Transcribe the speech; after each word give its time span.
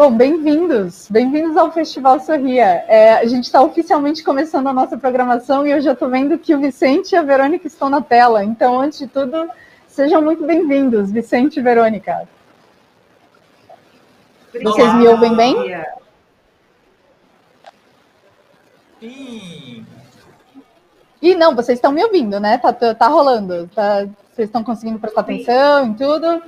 Bom, 0.00 0.16
bem-vindos, 0.16 1.08
bem-vindos 1.10 1.58
ao 1.58 1.70
Festival 1.72 2.18
Sorria. 2.20 2.86
É, 2.88 3.16
a 3.16 3.26
gente 3.26 3.44
está 3.44 3.60
oficialmente 3.60 4.24
começando 4.24 4.66
a 4.66 4.72
nossa 4.72 4.96
programação 4.96 5.66
e 5.66 5.72
eu 5.72 5.80
já 5.82 5.92
estou 5.92 6.08
vendo 6.08 6.38
que 6.38 6.54
o 6.54 6.58
Vicente 6.58 7.12
e 7.12 7.16
a 7.16 7.22
Verônica 7.22 7.66
estão 7.66 7.90
na 7.90 8.00
tela. 8.00 8.42
Então, 8.42 8.80
antes 8.80 8.98
de 8.98 9.06
tudo, 9.06 9.46
sejam 9.86 10.22
muito 10.22 10.42
bem-vindos, 10.46 11.12
Vicente 11.12 11.60
e 11.60 11.62
Verônica. 11.62 12.26
Vocês 14.62 14.94
me 14.94 15.06
ouvem 15.06 15.36
bem? 15.36 15.54
Sim. 19.00 19.86
E 21.20 21.34
não, 21.34 21.54
vocês 21.54 21.76
estão 21.76 21.92
me 21.92 22.02
ouvindo, 22.02 22.40
né? 22.40 22.56
Tá, 22.56 22.72
tá 22.72 23.06
rolando. 23.06 23.68
Tá, 23.74 24.06
vocês 24.32 24.48
estão 24.48 24.64
conseguindo 24.64 24.98
prestar 24.98 25.20
atenção 25.20 25.88
em 25.88 25.92
tudo? 25.92 26.42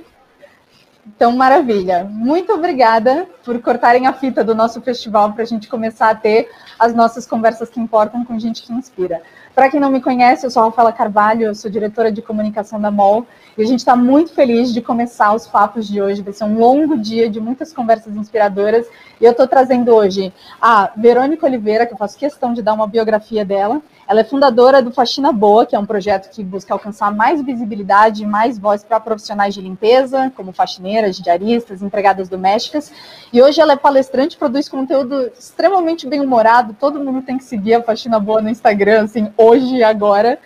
Então, 1.05 1.31
maravilha. 1.33 2.03
Muito 2.03 2.51
obrigada 2.51 3.27
por 3.43 3.61
cortarem 3.61 4.07
a 4.07 4.13
fita 4.13 4.43
do 4.43 4.55
nosso 4.55 4.81
festival 4.81 5.33
para 5.33 5.43
a 5.43 5.45
gente 5.45 5.67
começar 5.67 6.09
a 6.09 6.15
ter 6.15 6.49
as 6.79 6.93
nossas 6.93 7.25
conversas 7.25 7.69
que 7.69 7.79
importam 7.79 8.23
com 8.23 8.39
gente 8.39 8.63
que 8.63 8.73
inspira. 8.73 9.21
Para 9.53 9.69
quem 9.69 9.79
não 9.79 9.91
me 9.91 10.01
conhece, 10.01 10.45
eu 10.45 10.49
sou 10.49 10.63
a 10.63 10.65
Rafaela 10.65 10.91
Carvalho, 10.91 11.43
eu 11.43 11.53
sou 11.53 11.69
diretora 11.69 12.11
de 12.11 12.23
comunicação 12.23 12.81
da 12.81 12.89
MOL 12.89 13.27
e 13.55 13.61
a 13.61 13.65
gente 13.65 13.79
está 13.79 13.95
muito 13.95 14.33
feliz 14.33 14.73
de 14.73 14.81
começar 14.81 15.31
os 15.33 15.45
papos 15.45 15.87
de 15.87 16.01
hoje. 16.01 16.23
Vai 16.23 16.33
ser 16.33 16.45
um 16.45 16.57
longo 16.57 16.97
dia 16.97 17.29
de 17.29 17.39
muitas 17.39 17.71
conversas 17.71 18.15
inspiradoras 18.15 18.87
e 19.21 19.25
eu 19.25 19.31
estou 19.31 19.47
trazendo 19.47 19.93
hoje 19.93 20.33
a 20.59 20.91
Verônica 20.97 21.45
Oliveira, 21.45 21.85
que 21.85 21.93
eu 21.93 21.97
faço 21.97 22.17
questão 22.17 22.51
de 22.51 22.63
dar 22.63 22.73
uma 22.73 22.87
biografia 22.87 23.45
dela. 23.45 23.79
Ela 24.07 24.21
é 24.21 24.23
fundadora 24.23 24.81
do 24.81 24.91
Faxina 24.91 25.31
Boa, 25.31 25.65
que 25.65 25.75
é 25.75 25.79
um 25.79 25.85
projeto 25.85 26.29
que 26.29 26.43
busca 26.43 26.73
alcançar 26.73 27.13
mais 27.13 27.41
visibilidade 27.41 28.23
e 28.23 28.25
mais 28.25 28.57
voz 28.57 28.83
para 28.83 28.99
profissionais 28.99 29.53
de 29.53 29.61
limpeza, 29.61 30.31
como 30.35 30.51
faxineiras, 30.51 31.17
diaristas, 31.17 31.81
empregadas 31.81 32.27
domésticas. 32.27 32.91
E 33.33 33.41
hoje 33.41 33.59
ela 33.59 33.73
é 33.73 33.75
palestrante, 33.75 34.37
produz 34.37 34.69
conteúdo 34.69 35.31
extremamente 35.37 36.07
bem-humorado. 36.07 36.75
Todo 36.79 36.99
mundo 36.99 37.23
tem 37.23 37.35
que 37.35 37.43
seguir 37.43 37.73
a 37.73 37.81
Faxina 37.81 38.19
Boa 38.19 38.43
no 38.43 38.49
Instagram, 38.49 39.05
assim, 39.05 39.33
hoje 39.35 39.77
e 39.77 39.83
agora 39.83 40.39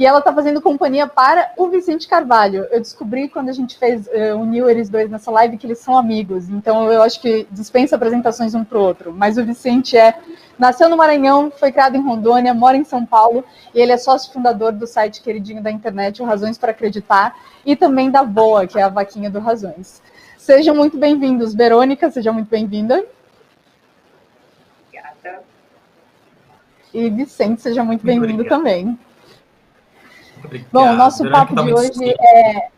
e 0.00 0.06
ela 0.06 0.20
está 0.20 0.32
fazendo 0.32 0.62
companhia 0.62 1.06
para 1.06 1.52
o 1.58 1.68
Vicente 1.68 2.08
Carvalho. 2.08 2.66
Eu 2.70 2.80
descobri 2.80 3.28
quando 3.28 3.50
a 3.50 3.52
gente 3.52 3.76
fez, 3.76 4.06
uh, 4.06 4.34
uniu 4.34 4.70
eles 4.70 4.88
dois 4.88 5.10
nessa 5.10 5.30
live, 5.30 5.58
que 5.58 5.66
eles 5.66 5.78
são 5.78 5.94
amigos, 5.94 6.48
então 6.48 6.90
eu 6.90 7.02
acho 7.02 7.20
que 7.20 7.46
dispensa 7.50 7.96
apresentações 7.96 8.54
um 8.54 8.64
para 8.64 8.78
o 8.78 8.80
outro. 8.80 9.12
Mas 9.12 9.36
o 9.36 9.44
Vicente 9.44 9.98
é 9.98 10.14
nasceu 10.58 10.88
no 10.88 10.96
Maranhão, 10.96 11.52
foi 11.54 11.70
criado 11.70 11.96
em 11.96 12.00
Rondônia, 12.00 12.54
mora 12.54 12.78
em 12.78 12.84
São 12.84 13.04
Paulo, 13.04 13.44
e 13.74 13.80
ele 13.80 13.92
é 13.92 13.98
sócio 13.98 14.32
fundador 14.32 14.72
do 14.72 14.86
site 14.86 15.20
queridinho 15.20 15.62
da 15.62 15.70
internet, 15.70 16.22
o 16.22 16.24
Razões 16.24 16.56
para 16.56 16.70
Acreditar, 16.70 17.36
e 17.66 17.76
também 17.76 18.10
da 18.10 18.24
Boa, 18.24 18.66
que 18.66 18.78
é 18.78 18.82
a 18.82 18.88
vaquinha 18.88 19.28
do 19.28 19.38
Razões. 19.38 20.00
Sejam 20.50 20.74
muito 20.74 20.98
bem-vindos. 20.98 21.54
Verônica, 21.54 22.10
seja 22.10 22.32
muito 22.32 22.50
bem-vinda. 22.50 23.06
Obrigada. 24.88 25.44
E 26.92 27.08
Vicente, 27.08 27.62
seja 27.62 27.84
muito 27.84 28.04
bem-vindo 28.04 28.44
também. 28.46 28.98
Bom, 30.72 30.90
o 30.90 30.96
nosso 30.96 31.22
papo 31.30 31.54
de 31.54 31.72
hoje 31.72 32.14
é. 32.18 32.68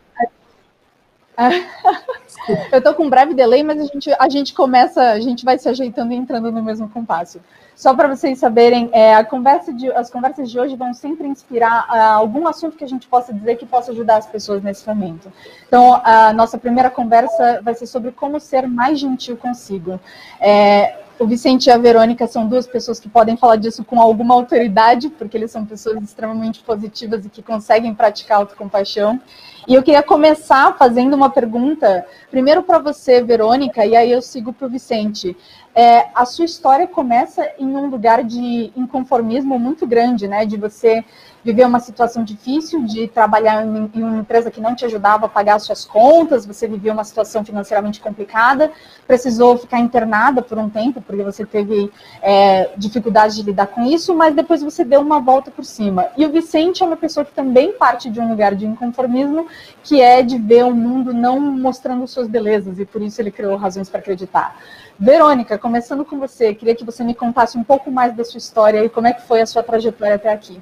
Eu 2.70 2.78
estou 2.78 2.94
com 2.94 3.04
um 3.04 3.10
breve 3.10 3.34
delay, 3.34 3.62
mas 3.62 3.80
a 3.80 3.84
gente, 3.84 4.10
a 4.18 4.28
gente 4.28 4.54
começa, 4.54 5.00
a 5.12 5.20
gente 5.20 5.44
vai 5.44 5.58
se 5.58 5.68
ajeitando 5.68 6.12
e 6.12 6.16
entrando 6.16 6.50
no 6.50 6.62
mesmo 6.62 6.88
compasso. 6.88 7.40
Só 7.74 7.94
para 7.94 8.06
vocês 8.06 8.38
saberem, 8.38 8.90
é, 8.92 9.22
conversa 9.24 9.72
de, 9.72 9.90
as 9.92 10.10
conversas 10.10 10.50
de 10.50 10.58
hoje 10.58 10.76
vão 10.76 10.92
sempre 10.92 11.26
inspirar 11.26 11.86
uh, 11.88 12.18
algum 12.18 12.46
assunto 12.46 12.76
que 12.76 12.84
a 12.84 12.88
gente 12.88 13.08
possa 13.08 13.32
dizer 13.32 13.56
que 13.56 13.66
possa 13.66 13.92
ajudar 13.92 14.18
as 14.18 14.26
pessoas 14.26 14.62
nesse 14.62 14.86
momento. 14.86 15.32
Então, 15.66 16.00
a 16.04 16.32
nossa 16.32 16.58
primeira 16.58 16.90
conversa 16.90 17.60
vai 17.62 17.74
ser 17.74 17.86
sobre 17.86 18.12
como 18.12 18.38
ser 18.38 18.68
mais 18.68 18.98
gentil 18.98 19.36
consigo. 19.36 19.98
É, 20.38 21.01
o 21.22 21.26
Vicente 21.26 21.66
e 21.66 21.70
a 21.70 21.78
Verônica 21.78 22.26
são 22.26 22.48
duas 22.48 22.66
pessoas 22.66 22.98
que 22.98 23.08
podem 23.08 23.36
falar 23.36 23.54
disso 23.54 23.84
com 23.84 24.00
alguma 24.00 24.34
autoridade, 24.34 25.08
porque 25.08 25.36
eles 25.36 25.52
são 25.52 25.64
pessoas 25.64 26.02
extremamente 26.02 26.60
positivas 26.60 27.24
e 27.24 27.28
que 27.28 27.40
conseguem 27.40 27.94
praticar 27.94 28.38
autocompaixão. 28.38 29.20
E 29.68 29.74
eu 29.74 29.82
queria 29.84 30.02
começar 30.02 30.76
fazendo 30.76 31.14
uma 31.14 31.30
pergunta, 31.30 32.04
primeiro 32.28 32.64
para 32.64 32.80
você, 32.80 33.22
Verônica, 33.22 33.86
e 33.86 33.94
aí 33.94 34.10
eu 34.10 34.20
sigo 34.20 34.52
para 34.52 34.66
o 34.66 34.70
Vicente. 34.70 35.36
É, 35.74 36.08
a 36.14 36.26
sua 36.26 36.44
história 36.44 36.86
começa 36.86 37.50
em 37.58 37.66
um 37.66 37.86
lugar 37.86 38.22
de 38.22 38.70
inconformismo 38.76 39.58
muito 39.58 39.86
grande, 39.86 40.28
né? 40.28 40.44
De 40.44 40.58
você 40.58 41.02
viveu 41.44 41.66
uma 41.66 41.80
situação 41.80 42.22
difícil 42.22 42.84
de 42.84 43.08
trabalhar 43.08 43.64
em, 43.64 43.90
em, 43.94 44.02
uma 44.02 44.18
empresa 44.18 44.50
que 44.50 44.60
não 44.60 44.74
te 44.74 44.84
ajudava 44.84 45.26
a 45.26 45.28
pagar 45.28 45.56
as 45.56 45.64
suas 45.64 45.84
contas, 45.84 46.46
você 46.46 46.68
viveu 46.68 46.92
uma 46.92 47.04
situação 47.04 47.44
financeiramente 47.44 48.00
complicada, 48.00 48.70
precisou 49.06 49.58
ficar 49.58 49.80
internada 49.80 50.40
por 50.42 50.58
um 50.58 50.68
tempo, 50.68 51.00
porque 51.00 51.22
você 51.22 51.44
teve 51.44 51.90
é, 52.20 52.70
dificuldade 52.76 53.36
de 53.36 53.42
lidar 53.42 53.66
com 53.66 53.82
isso, 53.82 54.14
mas 54.14 54.34
depois 54.34 54.62
você 54.62 54.84
deu 54.84 55.00
uma 55.00 55.20
volta 55.20 55.50
por 55.50 55.64
cima. 55.64 56.06
E 56.16 56.24
o 56.24 56.30
Vicente 56.30 56.82
é 56.82 56.86
uma 56.86 56.96
pessoa 56.96 57.24
que 57.24 57.32
também 57.32 57.72
parte 57.72 58.08
de 58.08 58.20
um 58.20 58.28
lugar 58.28 58.54
de 58.54 58.66
inconformismo, 58.66 59.46
que 59.82 60.00
é 60.00 60.22
de 60.22 60.38
ver 60.38 60.64
o 60.64 60.74
mundo 60.74 61.12
não 61.12 61.40
mostrando 61.40 62.06
suas 62.06 62.28
belezas, 62.28 62.78
e 62.78 62.84
por 62.84 63.02
isso 63.02 63.20
ele 63.20 63.30
criou 63.30 63.56
razões 63.56 63.88
para 63.88 64.00
acreditar. 64.00 64.56
Verônica, 64.98 65.58
começando 65.58 66.04
com 66.04 66.18
você, 66.18 66.54
queria 66.54 66.74
que 66.74 66.84
você 66.84 67.02
me 67.02 67.14
contasse 67.14 67.58
um 67.58 67.64
pouco 67.64 67.90
mais 67.90 68.14
da 68.14 68.24
sua 68.24 68.38
história 68.38 68.84
e 68.84 68.88
como 68.88 69.06
é 69.06 69.12
que 69.12 69.26
foi 69.26 69.40
a 69.40 69.46
sua 69.46 69.62
trajetória 69.62 70.14
até 70.14 70.32
aqui. 70.32 70.60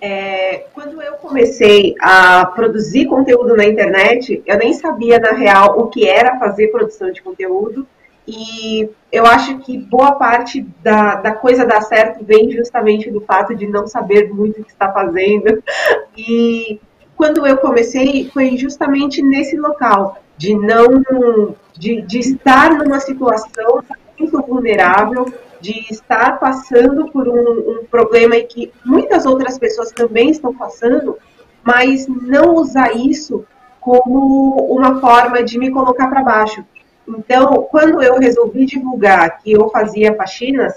É, 0.00 0.66
quando 0.74 1.00
eu 1.00 1.14
comecei 1.14 1.94
a 2.00 2.46
produzir 2.46 3.06
conteúdo 3.06 3.56
na 3.56 3.64
internet, 3.64 4.42
eu 4.46 4.58
nem 4.58 4.72
sabia, 4.72 5.18
na 5.18 5.32
real, 5.32 5.78
o 5.78 5.88
que 5.88 6.06
era 6.06 6.38
fazer 6.38 6.68
produção 6.68 7.10
de 7.10 7.22
conteúdo. 7.22 7.86
E 8.28 8.90
eu 9.10 9.24
acho 9.24 9.58
que 9.58 9.78
boa 9.78 10.12
parte 10.12 10.66
da, 10.82 11.14
da 11.16 11.32
coisa 11.32 11.64
dar 11.64 11.80
certo 11.80 12.24
vem 12.24 12.50
justamente 12.50 13.10
do 13.10 13.20
fato 13.20 13.54
de 13.54 13.66
não 13.66 13.86
saber 13.86 14.32
muito 14.32 14.60
o 14.60 14.64
que 14.64 14.72
está 14.72 14.92
fazendo. 14.92 15.62
E 16.16 16.80
quando 17.16 17.46
eu 17.46 17.56
comecei, 17.56 18.28
foi 18.32 18.56
justamente 18.56 19.22
nesse 19.22 19.56
local, 19.56 20.18
de 20.36 20.54
não. 20.54 21.54
De, 21.78 22.02
de 22.02 22.18
estar 22.18 22.74
numa 22.74 23.00
situação 23.00 23.82
muito 24.18 24.40
vulnerável, 24.42 25.26
de 25.60 25.86
estar 25.90 26.38
passando 26.38 27.10
por 27.10 27.28
um, 27.28 27.80
um 27.80 27.84
problema 27.90 28.36
que 28.36 28.72
muitas 28.84 29.26
outras 29.26 29.58
pessoas 29.58 29.90
também 29.90 30.30
estão 30.30 30.54
passando, 30.54 31.16
mas 31.62 32.06
não 32.06 32.54
usar 32.54 32.96
isso 32.96 33.44
como 33.80 34.56
uma 34.74 35.00
forma 35.00 35.42
de 35.42 35.58
me 35.58 35.70
colocar 35.70 36.08
para 36.08 36.22
baixo. 36.22 36.64
Então, 37.08 37.68
quando 37.70 38.02
eu 38.02 38.18
resolvi 38.18 38.66
divulgar 38.66 39.38
que 39.38 39.52
eu 39.52 39.68
fazia 39.70 40.14
faxinas, 40.14 40.74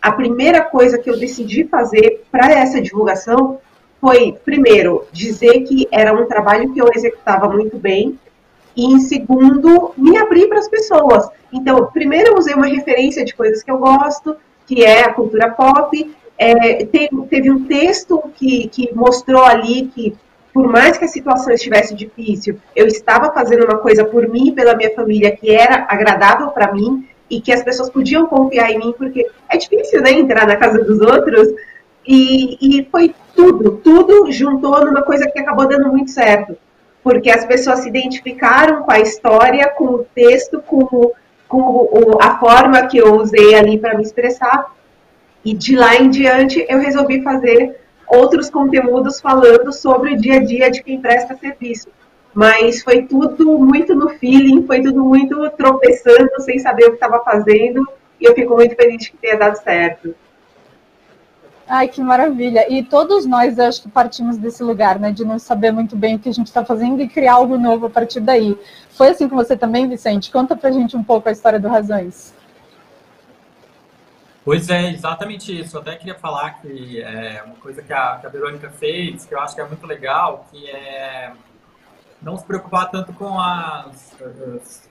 a 0.00 0.12
primeira 0.12 0.62
coisa 0.62 0.98
que 0.98 1.10
eu 1.10 1.18
decidi 1.18 1.64
fazer 1.64 2.24
para 2.30 2.52
essa 2.52 2.80
divulgação 2.80 3.58
foi, 4.00 4.36
primeiro, 4.44 5.06
dizer 5.12 5.60
que 5.60 5.86
era 5.90 6.12
um 6.12 6.26
trabalho 6.26 6.72
que 6.72 6.80
eu 6.80 6.88
executava 6.94 7.48
muito 7.48 7.78
bem, 7.78 8.18
e 8.76 8.86
em 8.86 9.00
segundo, 9.00 9.92
me 9.96 10.16
abrir 10.16 10.48
para 10.48 10.58
as 10.58 10.68
pessoas. 10.68 11.28
Então, 11.52 11.86
primeiro 11.92 12.30
eu 12.30 12.38
usei 12.38 12.54
uma 12.54 12.66
referência 12.66 13.24
de 13.24 13.34
coisas 13.34 13.62
que 13.62 13.70
eu 13.70 13.78
gosto, 13.78 14.36
que 14.66 14.84
é 14.84 15.04
a 15.04 15.12
cultura 15.12 15.50
pop. 15.50 16.14
É, 16.38 16.84
teve, 16.86 17.10
teve, 17.28 17.50
um 17.50 17.64
texto 17.64 18.22
que, 18.34 18.68
que 18.68 18.94
mostrou 18.94 19.44
ali 19.44 19.90
que, 19.94 20.16
por 20.52 20.66
mais 20.66 20.96
que 20.96 21.04
a 21.04 21.08
situação 21.08 21.52
estivesse 21.52 21.94
difícil, 21.94 22.58
eu 22.74 22.86
estava 22.86 23.32
fazendo 23.32 23.64
uma 23.64 23.78
coisa 23.78 24.04
por 24.04 24.28
mim 24.28 24.48
e 24.48 24.52
pela 24.52 24.74
minha 24.74 24.94
família 24.94 25.36
que 25.36 25.50
era 25.50 25.86
agradável 25.88 26.48
para 26.48 26.72
mim 26.72 27.06
e 27.30 27.40
que 27.40 27.52
as 27.52 27.62
pessoas 27.62 27.90
podiam 27.90 28.26
confiar 28.26 28.70
em 28.70 28.78
mim, 28.78 28.94
porque 28.96 29.26
é 29.48 29.56
difícil, 29.56 30.02
né, 30.02 30.12
entrar 30.12 30.46
na 30.46 30.56
casa 30.56 30.82
dos 30.82 31.00
outros. 31.00 31.48
E, 32.04 32.58
e 32.60 32.88
foi 32.90 33.14
tudo, 33.34 33.72
tudo 33.76 34.32
juntou 34.32 34.84
numa 34.84 35.02
coisa 35.02 35.30
que 35.30 35.38
acabou 35.38 35.68
dando 35.68 35.88
muito 35.88 36.10
certo 36.10 36.56
porque 37.02 37.30
as 37.30 37.44
pessoas 37.44 37.80
se 37.80 37.88
identificaram 37.88 38.82
com 38.82 38.92
a 38.92 39.00
história, 39.00 39.68
com 39.70 39.84
o 39.84 40.04
texto, 40.14 40.60
com, 40.60 41.12
com 41.48 42.18
a 42.20 42.38
forma 42.38 42.86
que 42.86 42.98
eu 42.98 43.16
usei 43.16 43.54
ali 43.54 43.78
para 43.78 43.96
me 43.96 44.02
expressar. 44.02 44.72
E 45.44 45.52
de 45.52 45.74
lá 45.74 45.96
em 45.96 46.08
diante 46.08 46.64
eu 46.68 46.78
resolvi 46.78 47.22
fazer 47.22 47.80
outros 48.06 48.48
conteúdos 48.50 49.20
falando 49.20 49.72
sobre 49.72 50.12
o 50.12 50.16
dia 50.16 50.36
a 50.36 50.44
dia 50.44 50.70
de 50.70 50.82
quem 50.82 51.00
presta 51.00 51.36
serviço. 51.36 51.88
Mas 52.34 52.82
foi 52.82 53.02
tudo 53.02 53.58
muito 53.58 53.94
no 53.94 54.10
feeling, 54.10 54.66
foi 54.66 54.80
tudo 54.80 55.04
muito 55.04 55.50
tropeçando, 55.50 56.40
sem 56.40 56.58
saber 56.58 56.84
o 56.84 56.88
que 56.90 56.94
estava 56.94 57.22
fazendo, 57.22 57.86
e 58.20 58.24
eu 58.24 58.34
fico 58.34 58.54
muito 58.54 58.74
feliz 58.74 59.08
que 59.08 59.16
tenha 59.16 59.36
dado 59.36 59.56
certo. 59.56 60.14
Ai, 61.74 61.88
que 61.88 62.02
maravilha. 62.02 62.70
E 62.70 62.82
todos 62.82 63.24
nós, 63.24 63.58
acho 63.58 63.80
que 63.80 63.88
partimos 63.88 64.36
desse 64.36 64.62
lugar, 64.62 64.98
né? 64.98 65.10
De 65.10 65.24
não 65.24 65.38
saber 65.38 65.72
muito 65.72 65.96
bem 65.96 66.16
o 66.16 66.18
que 66.18 66.28
a 66.28 66.32
gente 66.32 66.48
está 66.48 66.62
fazendo 66.62 67.00
e 67.00 67.08
criar 67.08 67.32
algo 67.36 67.56
novo 67.56 67.86
a 67.86 67.90
partir 67.90 68.20
daí. 68.20 68.54
Foi 68.90 69.08
assim 69.08 69.26
com 69.26 69.36
você 69.36 69.56
também, 69.56 69.88
Vicente? 69.88 70.30
Conta 70.30 70.54
pra 70.54 70.70
gente 70.70 70.94
um 70.98 71.02
pouco 71.02 71.30
a 71.30 71.32
história 71.32 71.58
do 71.58 71.68
Razões. 71.68 72.34
Pois 74.44 74.68
é, 74.68 74.90
exatamente 74.90 75.58
isso. 75.58 75.74
Eu 75.74 75.80
até 75.80 75.96
queria 75.96 76.14
falar 76.14 76.60
que 76.60 77.00
é 77.00 77.42
uma 77.42 77.54
coisa 77.54 77.80
que 77.80 77.90
a, 77.90 78.18
que 78.20 78.26
a 78.26 78.28
Verônica 78.28 78.68
fez, 78.68 79.24
que 79.24 79.34
eu 79.34 79.40
acho 79.40 79.54
que 79.54 79.62
é 79.62 79.66
muito 79.66 79.86
legal, 79.86 80.46
que 80.50 80.68
é 80.68 81.32
não 82.20 82.36
se 82.36 82.44
preocupar 82.44 82.90
tanto 82.90 83.14
com 83.14 83.40
as, 83.40 84.14
as 84.20 84.90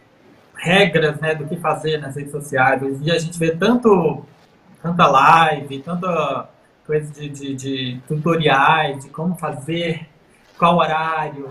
regras 0.55 1.19
né, 1.19 1.35
do 1.35 1.45
que 1.45 1.57
fazer 1.57 1.99
nas 1.99 2.15
redes 2.15 2.31
sociais. 2.31 2.81
Dia 3.03 3.13
a 3.13 3.19
gente 3.19 3.37
vê 3.37 3.55
tanto, 3.55 4.25
tanta 4.81 5.05
live, 5.05 5.79
tanta 5.83 6.49
coisa 6.85 7.11
de, 7.11 7.29
de, 7.29 7.55
de 7.55 8.01
tutoriais, 8.07 9.03
de 9.03 9.09
como 9.09 9.35
fazer, 9.35 10.07
qual 10.57 10.77
horário, 10.77 11.49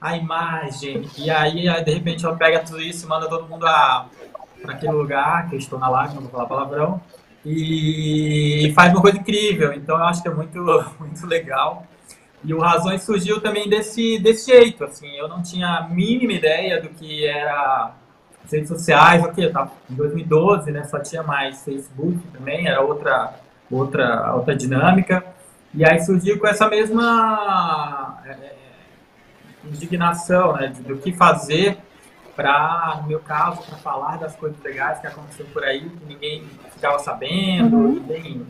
a 0.00 0.16
imagem. 0.16 1.08
E 1.16 1.30
aí, 1.30 1.84
de 1.84 1.92
repente, 1.92 2.24
ela 2.24 2.36
pega 2.36 2.60
tudo 2.60 2.80
isso 2.80 3.04
e 3.06 3.08
manda 3.08 3.28
todo 3.28 3.48
mundo 3.48 3.60
para 3.60 4.74
aquele 4.74 4.92
lugar, 4.92 5.48
que 5.48 5.54
eu 5.54 5.58
estou 5.58 5.78
na 5.78 5.88
live, 5.88 6.14
não 6.14 6.22
vou 6.22 6.30
falar 6.30 6.46
palavrão, 6.46 7.00
e 7.44 8.72
faz 8.74 8.92
uma 8.92 9.02
coisa 9.02 9.18
incrível. 9.18 9.72
Então, 9.72 9.96
eu 9.96 10.04
acho 10.04 10.22
que 10.22 10.28
é 10.28 10.34
muito, 10.34 10.58
muito 10.98 11.26
legal. 11.26 11.86
E 12.42 12.52
o 12.52 12.60
Razões 12.60 13.02
surgiu 13.02 13.40
também 13.40 13.68
desse, 13.68 14.18
desse 14.18 14.50
jeito, 14.50 14.84
assim, 14.84 15.08
eu 15.16 15.26
não 15.26 15.42
tinha 15.42 15.66
a 15.66 15.88
mínima 15.88 16.34
ideia 16.34 16.80
do 16.80 16.90
que 16.90 17.26
era 17.26 17.94
redes 18.52 18.68
sociais, 18.68 19.24
ok, 19.24 19.50
tá 19.50 19.70
em 19.90 19.94
2012, 19.94 20.70
né, 20.70 20.84
só 20.84 20.98
tinha 20.98 21.22
mais 21.22 21.64
Facebook 21.64 22.18
também, 22.28 22.66
era 22.66 22.82
outra, 22.82 23.32
outra, 23.74 24.34
outra 24.34 24.54
dinâmica, 24.54 25.24
e 25.72 25.84
aí 25.84 26.00
surgiu 26.02 26.38
com 26.38 26.46
essa 26.46 26.68
mesma 26.68 28.20
é, 28.24 28.54
indignação, 29.64 30.54
né, 30.54 30.72
do 30.86 30.96
que 30.98 31.12
fazer 31.12 31.76
para, 32.36 32.98
no 33.00 33.08
meu 33.08 33.20
caso, 33.20 33.62
para 33.62 33.76
falar 33.78 34.18
das 34.18 34.36
coisas 34.36 34.60
legais 34.62 34.98
que 35.00 35.06
aconteceram 35.06 35.50
por 35.50 35.64
aí, 35.64 35.88
que 35.88 36.04
ninguém 36.06 36.44
ficava 36.72 36.98
sabendo, 36.98 37.76
uhum. 37.76 37.92
ninguém 37.94 38.46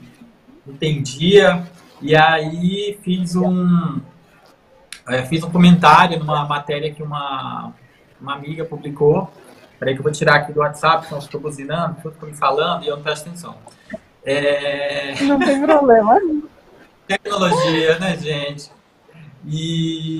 entendia, 0.66 1.62
e 2.00 2.16
aí 2.16 2.98
fiz 3.02 3.36
um 3.36 4.00
é, 5.06 5.22
fiz 5.24 5.42
um 5.42 5.50
comentário 5.50 6.18
numa 6.18 6.46
matéria 6.46 6.92
que 6.92 7.02
uma, 7.02 7.72
uma 8.20 8.34
amiga 8.34 8.64
publicou. 8.64 9.30
Peraí 9.78 9.94
que 9.94 10.00
eu 10.00 10.04
vou 10.04 10.12
tirar 10.12 10.36
aqui 10.36 10.52
do 10.52 10.60
WhatsApp, 10.60 11.06
senão 11.06 11.18
estou 11.18 11.40
buzinando, 11.40 11.96
tudo 12.02 12.26
me 12.26 12.34
falando 12.34 12.84
e 12.84 12.88
eu 12.88 12.96
não 12.96 13.02
presto 13.02 13.28
atenção. 13.28 13.56
É... 14.24 15.14
Não 15.22 15.38
tem 15.38 15.60
problema. 15.60 16.20
Tecnologia, 17.06 17.98
né, 17.98 18.16
gente? 18.16 18.70
E, 19.46 20.18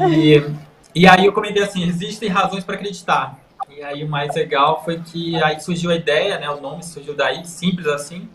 e 0.94 1.06
aí 1.06 1.24
eu 1.24 1.32
comentei 1.32 1.62
assim, 1.62 1.84
existem 1.84 2.28
razões 2.28 2.62
para 2.62 2.74
acreditar. 2.74 3.38
E 3.70 3.82
aí 3.82 4.04
o 4.04 4.08
mais 4.08 4.34
legal 4.34 4.84
foi 4.84 5.00
que 5.00 5.42
aí 5.42 5.58
surgiu 5.60 5.90
a 5.90 5.94
ideia, 5.94 6.38
né? 6.38 6.48
O 6.50 6.60
nome 6.60 6.82
surgiu 6.82 7.14
daí, 7.14 7.44
simples 7.46 7.86
assim. 7.86 8.28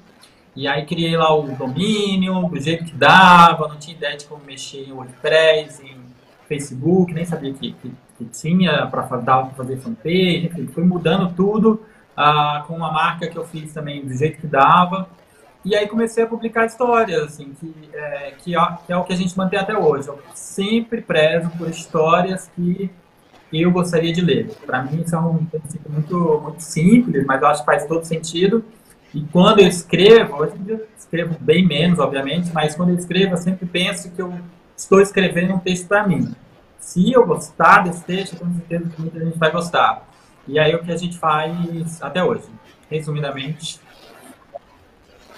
E 0.55 0.67
aí 0.67 0.85
criei 0.85 1.15
lá 1.15 1.33
o 1.33 1.43
domínio, 1.55 2.49
do 2.49 2.59
jeito 2.59 2.83
que 2.83 2.93
dava, 2.93 3.67
não 3.67 3.77
tinha 3.77 3.95
ideia 3.95 4.17
de 4.17 4.25
como 4.25 4.43
mexer 4.43 4.87
em 4.87 4.91
WordPress, 4.91 5.85
em 5.85 5.95
Facebook, 6.47 7.13
nem 7.13 7.23
sabia 7.23 7.53
que, 7.53 7.73
que, 7.73 7.93
que 8.17 8.25
tinha 8.25 8.87
para 8.87 9.03
fazer 9.55 9.77
fanpage, 9.77 10.47
enfim, 10.47 10.67
fui 10.67 10.83
mudando 10.83 11.31
tudo 11.35 11.85
ah, 12.17 12.63
com 12.67 12.75
uma 12.75 12.91
marca 12.91 13.27
que 13.27 13.37
eu 13.37 13.45
fiz 13.45 13.71
também 13.71 14.05
do 14.05 14.13
jeito 14.13 14.41
que 14.41 14.47
dava. 14.47 15.07
E 15.63 15.75
aí 15.75 15.87
comecei 15.87 16.23
a 16.23 16.27
publicar 16.27 16.65
histórias, 16.65 17.21
assim, 17.23 17.53
que 17.59 17.89
é, 17.93 18.33
que, 18.37 18.55
é, 18.55 18.77
que 18.85 18.93
é 18.93 18.97
o 18.97 19.03
que 19.03 19.13
a 19.13 19.15
gente 19.15 19.37
mantém 19.37 19.59
até 19.59 19.77
hoje. 19.77 20.07
Eu 20.07 20.19
sempre 20.33 21.01
prezo 21.01 21.49
por 21.57 21.69
histórias 21.69 22.49
que 22.55 22.89
eu 23.51 23.71
gostaria 23.71 24.13
de 24.13 24.21
ler. 24.21 24.49
Para 24.65 24.83
mim, 24.83 25.01
isso 25.01 25.15
é 25.15 25.19
um 25.19 25.45
princípio 25.45 25.91
muito, 25.91 26.39
muito 26.41 26.61
simples, 26.61 27.25
mas 27.25 27.41
eu 27.41 27.47
acho 27.47 27.59
que 27.61 27.65
faz 27.65 27.85
todo 27.85 28.05
sentido. 28.05 28.63
E 29.13 29.21
quando 29.31 29.59
eu 29.59 29.67
escrevo, 29.67 30.37
hoje 30.37 30.55
em 30.55 30.63
dia 30.63 30.87
escrevo 30.97 31.35
bem 31.39 31.65
menos, 31.65 31.97
obviamente, 31.97 32.51
mas 32.53 32.75
quando 32.75 32.89
eu 32.89 32.95
escrevo, 32.95 33.33
eu 33.33 33.37
sempre 33.37 33.65
penso 33.65 34.11
que 34.11 34.21
eu 34.21 34.33
estou 34.77 35.01
escrevendo 35.01 35.55
um 35.55 35.59
texto 35.59 35.87
para 35.87 36.07
mim. 36.07 36.33
Se 36.79 37.11
eu 37.11 37.25
gostar 37.25 37.83
desse 37.83 38.03
texto, 38.03 38.33
eu 38.33 38.39
tenho 38.39 38.53
certeza 38.53 38.89
que 38.89 39.01
muita 39.01 39.19
gente 39.19 39.37
vai 39.37 39.51
gostar. 39.51 40.07
E 40.47 40.57
aí 40.57 40.71
é 40.71 40.75
o 40.75 40.83
que 40.83 40.91
a 40.91 40.97
gente 40.97 41.17
faz 41.17 42.01
até 42.01 42.23
hoje. 42.23 42.43
Resumidamente, 42.89 43.79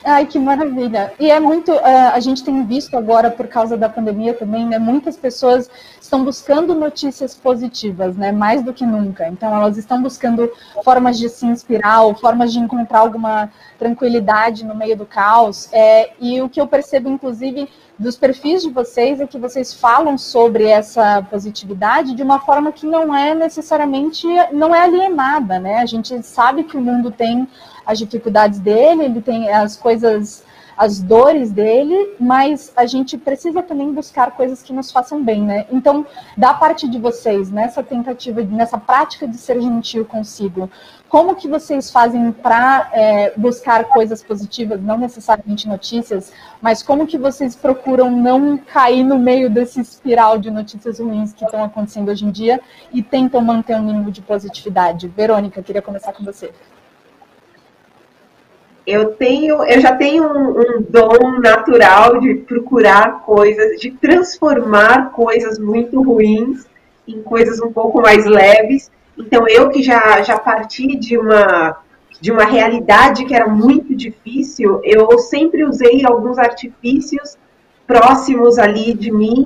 Ai, 0.03 0.25
que 0.25 0.39
maravilha. 0.39 1.13
E 1.19 1.29
é 1.29 1.39
muito, 1.39 1.71
uh, 1.71 2.11
a 2.13 2.19
gente 2.19 2.43
tem 2.43 2.65
visto 2.65 2.97
agora, 2.97 3.29
por 3.29 3.47
causa 3.47 3.77
da 3.77 3.87
pandemia 3.87 4.33
também, 4.33 4.65
né, 4.65 4.79
muitas 4.79 5.15
pessoas 5.15 5.69
estão 6.01 6.25
buscando 6.25 6.73
notícias 6.73 7.35
positivas, 7.35 8.15
né, 8.17 8.31
mais 8.31 8.63
do 8.63 8.73
que 8.73 8.85
nunca. 8.85 9.27
Então, 9.27 9.55
elas 9.55 9.77
estão 9.77 10.01
buscando 10.01 10.51
formas 10.83 11.19
de 11.19 11.29
se 11.29 11.45
inspirar, 11.45 12.01
ou 12.01 12.15
formas 12.15 12.51
de 12.51 12.59
encontrar 12.59 12.99
alguma 12.99 13.51
tranquilidade 13.77 14.65
no 14.65 14.75
meio 14.75 14.97
do 14.97 15.05
caos. 15.05 15.69
É, 15.71 16.11
e 16.19 16.41
o 16.41 16.49
que 16.49 16.59
eu 16.59 16.67
percebo, 16.67 17.07
inclusive, 17.07 17.69
dos 17.97 18.17
perfis 18.17 18.63
de 18.63 18.69
vocês 18.71 19.21
é 19.21 19.27
que 19.27 19.37
vocês 19.37 19.71
falam 19.71 20.17
sobre 20.17 20.65
essa 20.65 21.21
positividade 21.29 22.15
de 22.15 22.23
uma 22.23 22.39
forma 22.39 22.71
que 22.71 22.87
não 22.87 23.15
é 23.15 23.35
necessariamente, 23.35 24.25
não 24.51 24.73
é 24.73 24.81
alienada, 24.81 25.59
né? 25.59 25.77
A 25.77 25.85
gente 25.85 26.23
sabe 26.23 26.63
que 26.63 26.75
o 26.75 26.81
mundo 26.81 27.11
tem 27.11 27.47
as 27.85 27.97
dificuldades 27.97 28.59
dele, 28.59 29.05
ele 29.05 29.21
tem 29.21 29.49
as 29.49 29.75
coisas, 29.75 30.43
as 30.77 30.99
dores 30.99 31.51
dele, 31.51 32.15
mas 32.19 32.71
a 32.75 32.85
gente 32.85 33.17
precisa 33.17 33.61
também 33.61 33.91
buscar 33.93 34.31
coisas 34.31 34.61
que 34.61 34.73
nos 34.73 34.91
façam 34.91 35.23
bem, 35.23 35.41
né? 35.41 35.65
Então, 35.71 36.05
da 36.37 36.53
parte 36.53 36.87
de 36.87 36.97
vocês, 36.97 37.51
nessa 37.51 37.83
tentativa, 37.83 38.41
nessa 38.43 38.77
prática 38.77 39.27
de 39.27 39.37
ser 39.37 39.61
gentil 39.61 40.05
consigo, 40.05 40.69
como 41.09 41.35
que 41.35 41.47
vocês 41.47 41.91
fazem 41.91 42.31
para 42.31 42.89
é, 42.93 43.33
buscar 43.35 43.83
coisas 43.85 44.23
positivas, 44.23 44.81
não 44.81 44.97
necessariamente 44.97 45.67
notícias, 45.67 46.31
mas 46.61 46.81
como 46.81 47.05
que 47.05 47.17
vocês 47.17 47.53
procuram 47.53 48.09
não 48.09 48.57
cair 48.57 49.03
no 49.03 49.19
meio 49.19 49.49
desse 49.49 49.81
espiral 49.81 50.37
de 50.37 50.49
notícias 50.49 50.99
ruins 50.99 51.33
que 51.33 51.43
estão 51.43 51.65
acontecendo 51.65 52.09
hoje 52.09 52.25
em 52.25 52.31
dia 52.31 52.61
e 52.93 53.03
tentam 53.03 53.41
manter 53.41 53.75
um 53.75 53.83
mínimo 53.83 54.09
de 54.09 54.21
positividade? 54.21 55.09
Verônica, 55.09 55.61
queria 55.61 55.81
começar 55.81 56.13
com 56.13 56.23
você 56.23 56.53
eu 58.85 59.13
tenho, 59.13 59.63
eu 59.63 59.79
já 59.79 59.95
tenho 59.95 60.23
um, 60.23 60.59
um, 60.59 60.85
dom 60.89 61.39
natural 61.39 62.19
de 62.19 62.35
procurar 62.35 63.21
coisas, 63.21 63.79
de 63.79 63.91
transformar 63.91 65.11
coisas 65.11 65.59
muito 65.59 66.01
ruins 66.01 66.65
em 67.07 67.21
coisas 67.21 67.61
um 67.61 67.71
pouco 67.71 68.01
mais 68.01 68.25
leves. 68.25 68.91
Então 69.17 69.47
eu 69.47 69.69
que 69.69 69.83
já 69.83 70.21
já 70.23 70.37
parti 70.39 70.95
de 70.95 71.17
uma 71.17 71.77
de 72.19 72.31
uma 72.31 72.43
realidade 72.43 73.25
que 73.25 73.33
era 73.33 73.47
muito 73.47 73.95
difícil, 73.95 74.79
eu 74.83 75.17
sempre 75.17 75.63
usei 75.63 76.05
alguns 76.05 76.37
artifícios 76.37 77.35
próximos 77.87 78.59
ali 78.59 78.93
de 78.93 79.11
mim 79.11 79.43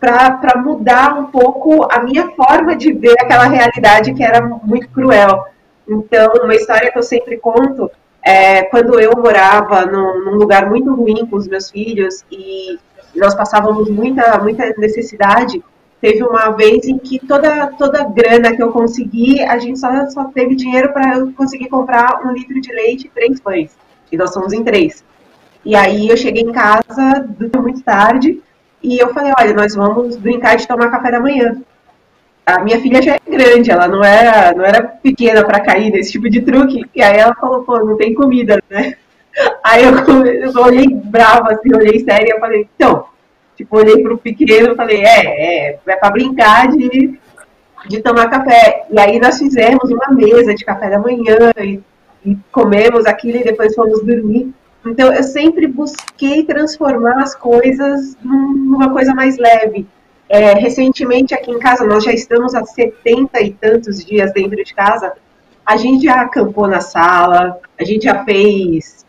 para 0.00 0.62
mudar 0.64 1.18
um 1.18 1.26
pouco 1.26 1.86
a 1.90 2.00
minha 2.00 2.30
forma 2.30 2.74
de 2.74 2.90
ver 2.92 3.14
aquela 3.20 3.44
realidade 3.44 4.14
que 4.14 4.22
era 4.22 4.40
muito 4.40 4.88
cruel. 4.88 5.44
Então, 5.86 6.32
uma 6.42 6.54
história 6.54 6.90
que 6.90 6.98
eu 6.98 7.02
sempre 7.02 7.36
conto 7.36 7.90
é, 8.26 8.64
quando 8.64 8.98
eu 8.98 9.12
morava 9.16 9.86
num, 9.86 10.24
num, 10.24 10.34
lugar 10.34 10.68
muito 10.68 10.92
ruim 10.92 11.24
com 11.26 11.36
os 11.36 11.46
meus 11.46 11.70
filhos 11.70 12.24
e 12.28 12.76
nós 13.14 13.36
passávamos 13.36 13.88
muita, 13.88 14.36
muita 14.42 14.68
necessidade, 14.78 15.62
teve 16.00 16.24
uma 16.24 16.50
vez 16.50 16.88
em 16.88 16.98
que 16.98 17.24
toda, 17.24 17.68
toda 17.78 18.02
grana 18.02 18.52
que 18.56 18.60
eu 18.60 18.72
consegui, 18.72 19.40
a 19.44 19.58
gente 19.58 19.78
só, 19.78 20.10
só 20.10 20.24
teve 20.24 20.56
dinheiro 20.56 20.92
para 20.92 21.18
eu 21.18 21.32
conseguir 21.34 21.68
comprar 21.68 22.20
um 22.26 22.32
litro 22.32 22.60
de 22.60 22.72
leite 22.72 23.06
e 23.06 23.10
três 23.10 23.38
pães. 23.38 23.76
E 24.10 24.16
nós 24.16 24.32
somos 24.32 24.52
em 24.52 24.64
três. 24.64 25.04
E 25.64 25.76
aí 25.76 26.08
eu 26.08 26.16
cheguei 26.16 26.42
em 26.42 26.52
casa 26.52 27.28
muito 27.62 27.80
tarde 27.82 28.42
e 28.82 28.98
eu 28.98 29.14
falei, 29.14 29.32
olha, 29.38 29.54
nós 29.54 29.76
vamos 29.76 30.16
brincar 30.16 30.56
de 30.56 30.66
tomar 30.66 30.90
café 30.90 31.12
da 31.12 31.20
manhã 31.20 31.62
a 32.46 32.62
minha 32.62 32.80
filha 32.80 33.02
já 33.02 33.16
é 33.16 33.20
grande, 33.28 33.72
ela 33.72 33.88
não 33.88 34.04
era, 34.04 34.54
não 34.56 34.64
era 34.64 34.80
pequena 34.80 35.44
para 35.44 35.58
cair 35.58 35.90
nesse 35.90 36.12
tipo 36.12 36.30
de 36.30 36.40
truque. 36.42 36.84
E 36.94 37.02
aí 37.02 37.18
ela 37.18 37.34
falou, 37.34 37.64
pô, 37.64 37.80
não 37.80 37.96
tem 37.96 38.14
comida, 38.14 38.62
né? 38.70 38.94
Aí 39.62 39.84
eu, 39.84 39.92
eu 40.24 40.62
olhei 40.62 40.88
brava, 40.88 41.52
assim, 41.52 41.74
olhei 41.74 41.98
séria, 42.00 42.32
eu 42.32 42.40
falei, 42.40 42.66
então, 42.74 43.04
tipo, 43.54 43.76
olhei 43.76 44.02
pro 44.02 44.16
pequeno 44.16 44.72
e 44.72 44.74
falei, 44.74 45.04
é, 45.04 45.26
é, 45.26 45.78
é 45.86 45.96
para 45.96 46.10
brincar 46.10 46.68
de, 46.68 47.18
de 47.86 48.00
tomar 48.00 48.30
café. 48.30 48.86
E 48.90 48.98
aí 48.98 49.18
nós 49.20 49.38
fizemos 49.38 49.90
uma 49.90 50.08
mesa 50.08 50.54
de 50.54 50.64
café 50.64 50.88
da 50.88 50.98
manhã 50.98 51.52
e, 51.58 51.82
e 52.24 52.38
comemos 52.50 53.04
aquilo 53.04 53.36
e 53.36 53.44
depois 53.44 53.74
fomos 53.74 54.02
dormir. 54.02 54.54
Então 54.86 55.12
eu 55.12 55.22
sempre 55.22 55.66
busquei 55.66 56.44
transformar 56.44 57.22
as 57.22 57.34
coisas 57.34 58.16
numa 58.22 58.90
coisa 58.90 59.14
mais 59.14 59.36
leve. 59.36 59.86
É, 60.28 60.54
recentemente 60.54 61.34
aqui 61.34 61.50
em 61.50 61.58
casa, 61.58 61.84
nós 61.84 62.04
já 62.04 62.12
estamos 62.12 62.54
há 62.54 62.64
70 62.64 63.40
e 63.42 63.52
tantos 63.52 64.04
dias 64.04 64.32
dentro 64.32 64.62
de 64.62 64.74
casa. 64.74 65.12
A 65.64 65.76
gente 65.76 66.04
já 66.04 66.20
acampou 66.22 66.66
na 66.66 66.80
sala, 66.80 67.58
a 67.78 67.84
gente 67.84 68.04
já 68.04 68.24
fez. 68.24 69.04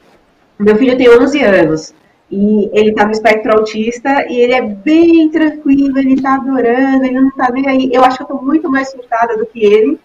Meu 0.59 0.75
filho 0.75 0.97
tem 0.97 1.09
11 1.09 1.43
anos 1.43 1.93
e 2.29 2.69
ele 2.73 2.93
tá 2.93 3.05
no 3.05 3.11
espectro 3.11 3.53
autista 3.53 4.25
e 4.29 4.37
ele 4.39 4.53
é 4.53 4.61
bem 4.61 5.29
tranquilo, 5.29 5.97
ele 5.97 6.21
tá 6.21 6.35
adorando, 6.35 7.05
ele 7.05 7.19
não 7.19 7.31
tá 7.31 7.49
nem 7.51 7.67
aí. 7.67 7.89
Eu 7.93 8.03
acho 8.03 8.17
que 8.17 8.23
eu 8.23 8.27
tô 8.27 8.41
muito 8.41 8.69
mais 8.69 8.91
surtada 8.91 9.37
do 9.37 9.45
que 9.45 9.63
ele, 9.63 9.99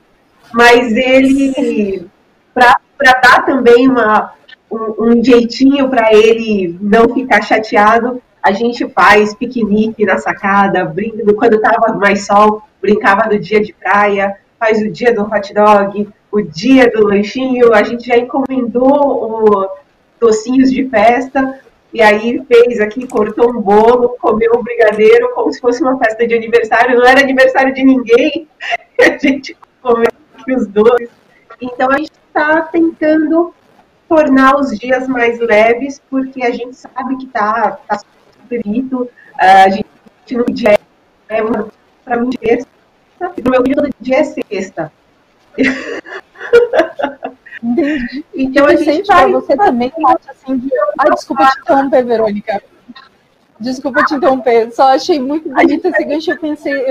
mas 0.53 0.93
ele, 0.93 2.07
para 2.55 2.81
dar 3.23 3.45
também 3.45 3.89
uma, 3.89 4.33
um, 4.71 5.11
um 5.11 5.25
jeitinho 5.25 5.89
para 5.89 6.15
ele 6.15 6.79
não 6.81 7.13
ficar 7.13 7.43
chateado, 7.43 8.23
a 8.43 8.51
gente 8.53 8.89
faz 8.89 9.35
piquenique 9.35 10.05
na 10.05 10.19
sacada, 10.19 10.85
brinca, 10.85 11.33
quando 11.35 11.55
estava 11.55 11.95
mais 11.95 12.27
sol, 12.27 12.63
brincava 12.81 13.29
do 13.29 13.39
dia 13.39 13.63
de 13.63 13.73
praia, 13.73 14.37
faz 14.59 14.83
o 14.83 14.91
dia 14.91 15.15
do 15.15 15.23
hot 15.23 15.55
dog, 15.55 16.09
o 16.31 16.43
dia 16.43 16.91
do 16.91 17.07
lanchinho, 17.07 17.73
a 17.73 17.83
gente 17.85 18.09
já 18.09 18.17
encomendou 18.17 19.71
docinhos 20.21 20.71
de 20.71 20.89
festa, 20.89 21.61
e 21.95 22.01
aí 22.03 22.43
fez 22.49 22.81
aqui, 22.81 23.07
cortou 23.07 23.51
um 23.51 23.61
bolo, 23.61 24.17
comeu 24.21 24.53
um 24.57 24.63
brigadeiro, 24.63 25.33
como 25.35 25.53
se 25.53 25.61
fosse 25.61 25.83
uma 25.83 25.99
festa 25.99 26.27
de 26.27 26.35
aniversário, 26.35 26.99
não 26.99 27.07
era 27.07 27.21
aniversário 27.21 27.73
de 27.73 27.85
ninguém, 27.85 28.49
a 28.99 29.19
gente 29.19 29.57
comeu 29.81 30.11
os 30.57 30.67
dois. 30.67 31.09
Então 31.61 31.91
a 31.91 31.99
gente 31.99 32.11
está 32.27 32.63
tentando 32.63 33.55
tornar 34.09 34.59
os 34.59 34.77
dias 34.79 35.07
mais 35.07 35.39
leves, 35.39 36.01
porque 36.11 36.43
a 36.43 36.51
gente 36.51 36.75
sabe 36.75 37.17
que 37.19 37.27
tá, 37.27 37.79
tá 37.87 38.01
super 38.53 38.63
bonito, 38.63 39.11
a 39.39 39.69
gente 39.71 39.87
no 40.33 40.45
dia 40.45 40.79
é 41.29 41.43
uma, 41.43 41.69
pra 42.05 42.17
mim, 42.19 42.31
terça, 42.31 42.67
e 43.37 43.43
no 43.43 43.51
meu 43.51 43.63
dia 43.63 43.75
todo 43.77 43.91
dia 44.01 44.19
é 44.19 44.25
sexta. 44.25 44.93
Entendi. 47.63 48.25
Então, 48.35 48.67
a 48.67 48.75
gente 48.75 49.07
vai... 49.07 49.31
você 49.31 49.57
também 49.57 49.93
acha 50.05 50.33
assim 50.33 50.59
de... 50.59 50.69
Ai, 50.99 51.11
desculpa 51.11 51.47
te 51.47 51.61
interromper, 51.61 52.05
Verônica. 52.05 52.63
Desculpa 53.61 54.05
te 54.05 54.15
interromper, 54.15 54.73
só 54.73 54.89
achei 54.89 55.21
muito 55.21 55.49
bonito 55.49 55.87
esse 55.87 56.05
gancho. 56.05 56.33
Eu 56.33 56.39
pensei, 56.39 56.85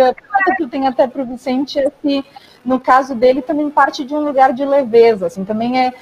que 0.55 0.63
eu 0.63 0.69
tenho 0.69 0.87
até 0.87 1.05
para 1.07 1.21
o 1.21 1.25
Vicente 1.25 1.77
é 1.77 1.91
se, 2.01 2.23
no 2.63 2.79
caso 2.79 3.15
dele, 3.15 3.41
também 3.41 3.69
parte 3.69 4.03
de 4.03 4.13
um 4.13 4.19
lugar 4.19 4.53
de 4.53 4.63
leveza. 4.65 5.27
Assim, 5.27 5.43
também 5.43 5.79
é 5.79 5.93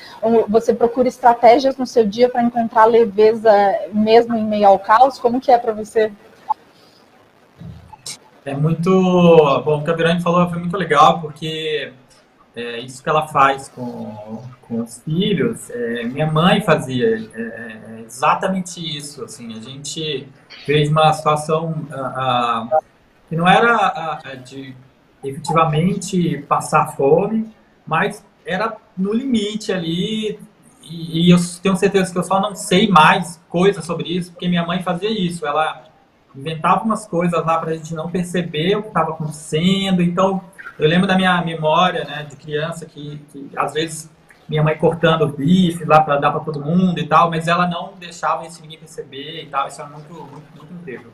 você 0.47 0.73
procura 0.73 1.07
estratégias 1.07 1.77
no 1.77 1.85
seu 1.85 2.05
dia 2.05 2.29
para 2.29 2.43
encontrar 2.43 2.85
leveza 2.85 3.51
mesmo 3.93 4.35
em 4.35 4.43
meio 4.43 4.67
ao 4.67 4.79
caos. 4.79 5.19
Como 5.19 5.39
que 5.39 5.51
é 5.51 5.57
para 5.57 5.73
você? 5.73 6.11
É 8.45 8.53
muito 8.53 8.89
bom. 9.63 9.79
O 9.79 9.83
que 9.83 9.91
a 9.91 9.95
Verônica 9.95 10.21
falou 10.21 10.49
foi 10.49 10.59
muito 10.59 10.75
legal, 10.75 11.21
porque 11.21 11.93
é, 12.55 12.79
isso 12.79 13.01
que 13.01 13.09
ela 13.09 13.27
faz 13.27 13.69
com, 13.69 14.43
com 14.61 14.81
os 14.81 15.01
filhos, 15.03 15.69
é, 15.69 16.03
minha 16.03 16.25
mãe 16.25 16.61
fazia 16.61 17.29
é, 17.33 17.41
é 17.41 18.01
exatamente 18.05 18.79
isso. 18.79 19.23
Assim, 19.23 19.57
a 19.57 19.61
gente 19.61 20.27
fez 20.65 20.89
uma 20.89 21.13
situação 21.13 21.85
que 23.29 23.35
não 23.35 23.47
era 23.47 24.19
de 24.43 24.75
efetivamente 25.23 26.37
passar 26.47 26.95
fome, 26.95 27.53
mas 27.85 28.25
era 28.45 28.75
no 28.97 29.13
limite 29.13 29.71
ali. 29.71 30.39
E, 30.83 31.27
e 31.27 31.29
eu 31.31 31.37
tenho 31.61 31.75
certeza 31.75 32.11
que 32.11 32.17
eu 32.17 32.23
só 32.23 32.39
não 32.39 32.55
sei 32.55 32.87
mais 32.87 33.41
coisas 33.49 33.85
sobre 33.85 34.09
isso, 34.09 34.31
porque 34.31 34.47
minha 34.47 34.65
mãe 34.65 34.81
fazia 34.81 35.09
isso. 35.09 35.45
Ela 35.45 35.85
inventava 36.35 36.83
umas 36.83 37.07
coisas 37.07 37.45
lá 37.45 37.57
para 37.57 37.71
a 37.71 37.75
gente 37.75 37.93
não 37.93 38.09
perceber 38.09 38.75
o 38.75 38.81
que 38.81 38.87
estava 38.89 39.11
acontecendo. 39.11 40.01
Então, 40.01 40.41
eu 40.77 40.87
lembro 40.87 41.07
da 41.07 41.15
minha 41.15 41.41
memória, 41.43 42.05
né, 42.05 42.25
de 42.29 42.35
criança, 42.35 42.85
que, 42.85 43.19
que 43.31 43.49
às 43.55 43.73
vezes 43.73 44.09
minha 44.47 44.63
mãe 44.63 44.75
cortando 44.77 45.23
o 45.23 45.27
bife 45.27 45.85
lá 45.85 46.01
para 46.01 46.17
dar 46.17 46.31
para 46.31 46.39
todo 46.39 46.59
mundo 46.59 46.97
e 46.99 47.05
tal, 47.05 47.29
mas 47.29 47.47
ela 47.47 47.67
não 47.67 47.93
deixava 47.99 48.47
isso 48.47 48.61
ninguém 48.61 48.79
perceber 48.79 49.43
e 49.43 49.47
tal. 49.47 49.67
Isso 49.67 49.79
era 49.81 49.89
muito, 49.89 50.13
muito, 50.13 50.57
muito 50.57 50.73
incrível. 50.73 51.11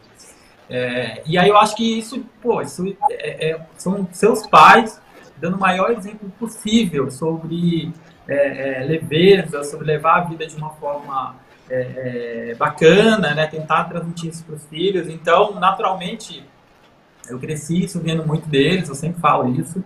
É, 0.70 1.22
e 1.26 1.38
aí 1.38 1.50
eu 1.50 1.58
acho 1.58 1.76
que 1.76 2.00
isso, 2.00 2.26
pô, 2.42 2.62
isso 2.62 2.96
é, 3.12 3.52
é, 3.52 3.66
são 3.78 4.08
seus 4.12 4.48
pais 4.48 5.00
dando 5.38 5.58
o 5.58 5.60
maior 5.60 5.92
exemplo 5.92 6.30
possível 6.40 7.12
sobre 7.12 7.92
é, 8.28 8.82
é, 8.82 8.84
leveza, 8.84 9.64
sobre 9.64 9.86
levar 9.86 10.18
a 10.18 10.22
vida 10.22 10.48
de 10.48 10.56
uma 10.56 10.72
forma 10.72 11.36
é, 11.70 12.56
bacana, 12.58 13.34
né? 13.36 13.46
Tentar 13.48 13.86
transmitir 13.86 14.30
isso 14.30 14.44
para 14.44 14.56
os 14.56 14.66
filhos. 14.66 15.08
Então, 15.08 15.60
naturalmente, 15.60 16.44
eu 17.30 17.40
cresci 17.40 17.86
vendo 18.02 18.26
muito 18.26 18.48
deles, 18.48 18.90
eu 18.90 18.96
sempre 18.96 19.20
falo 19.20 19.50
isso. 19.50 19.84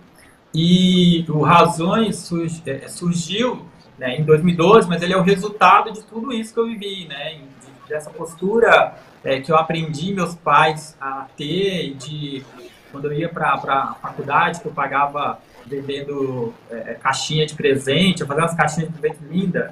E 0.53 1.25
o 1.29 1.41
Razões 1.41 2.29
surgiu 2.87 3.65
né, 3.97 4.17
em 4.17 4.23
2012, 4.23 4.87
mas 4.87 5.01
ele 5.01 5.13
é 5.13 5.17
o 5.17 5.21
resultado 5.21 5.91
de 5.91 6.03
tudo 6.03 6.33
isso 6.33 6.53
que 6.53 6.59
eu 6.59 6.65
vivi, 6.65 7.07
né? 7.07 7.39
Dessa 7.87 8.09
postura 8.09 8.95
é, 9.23 9.39
que 9.39 9.51
eu 9.51 9.57
aprendi 9.57 10.13
meus 10.13 10.35
pais 10.35 10.97
a 10.99 11.27
ter, 11.35 11.93
de 11.95 12.43
quando 12.91 13.05
eu 13.05 13.13
ia 13.13 13.29
para 13.29 13.53
a 13.53 13.95
faculdade, 14.01 14.61
que 14.61 14.65
eu 14.65 14.71
pagava 14.71 15.39
vendendo 15.65 16.53
é, 16.69 16.95
caixinha 16.95 17.45
de 17.45 17.53
presente, 17.53 18.21
eu 18.21 18.27
fazia 18.27 18.43
umas 18.43 18.55
caixinhas 18.55 18.91
de 18.91 18.97
presente 18.97 19.23
lindas 19.29 19.71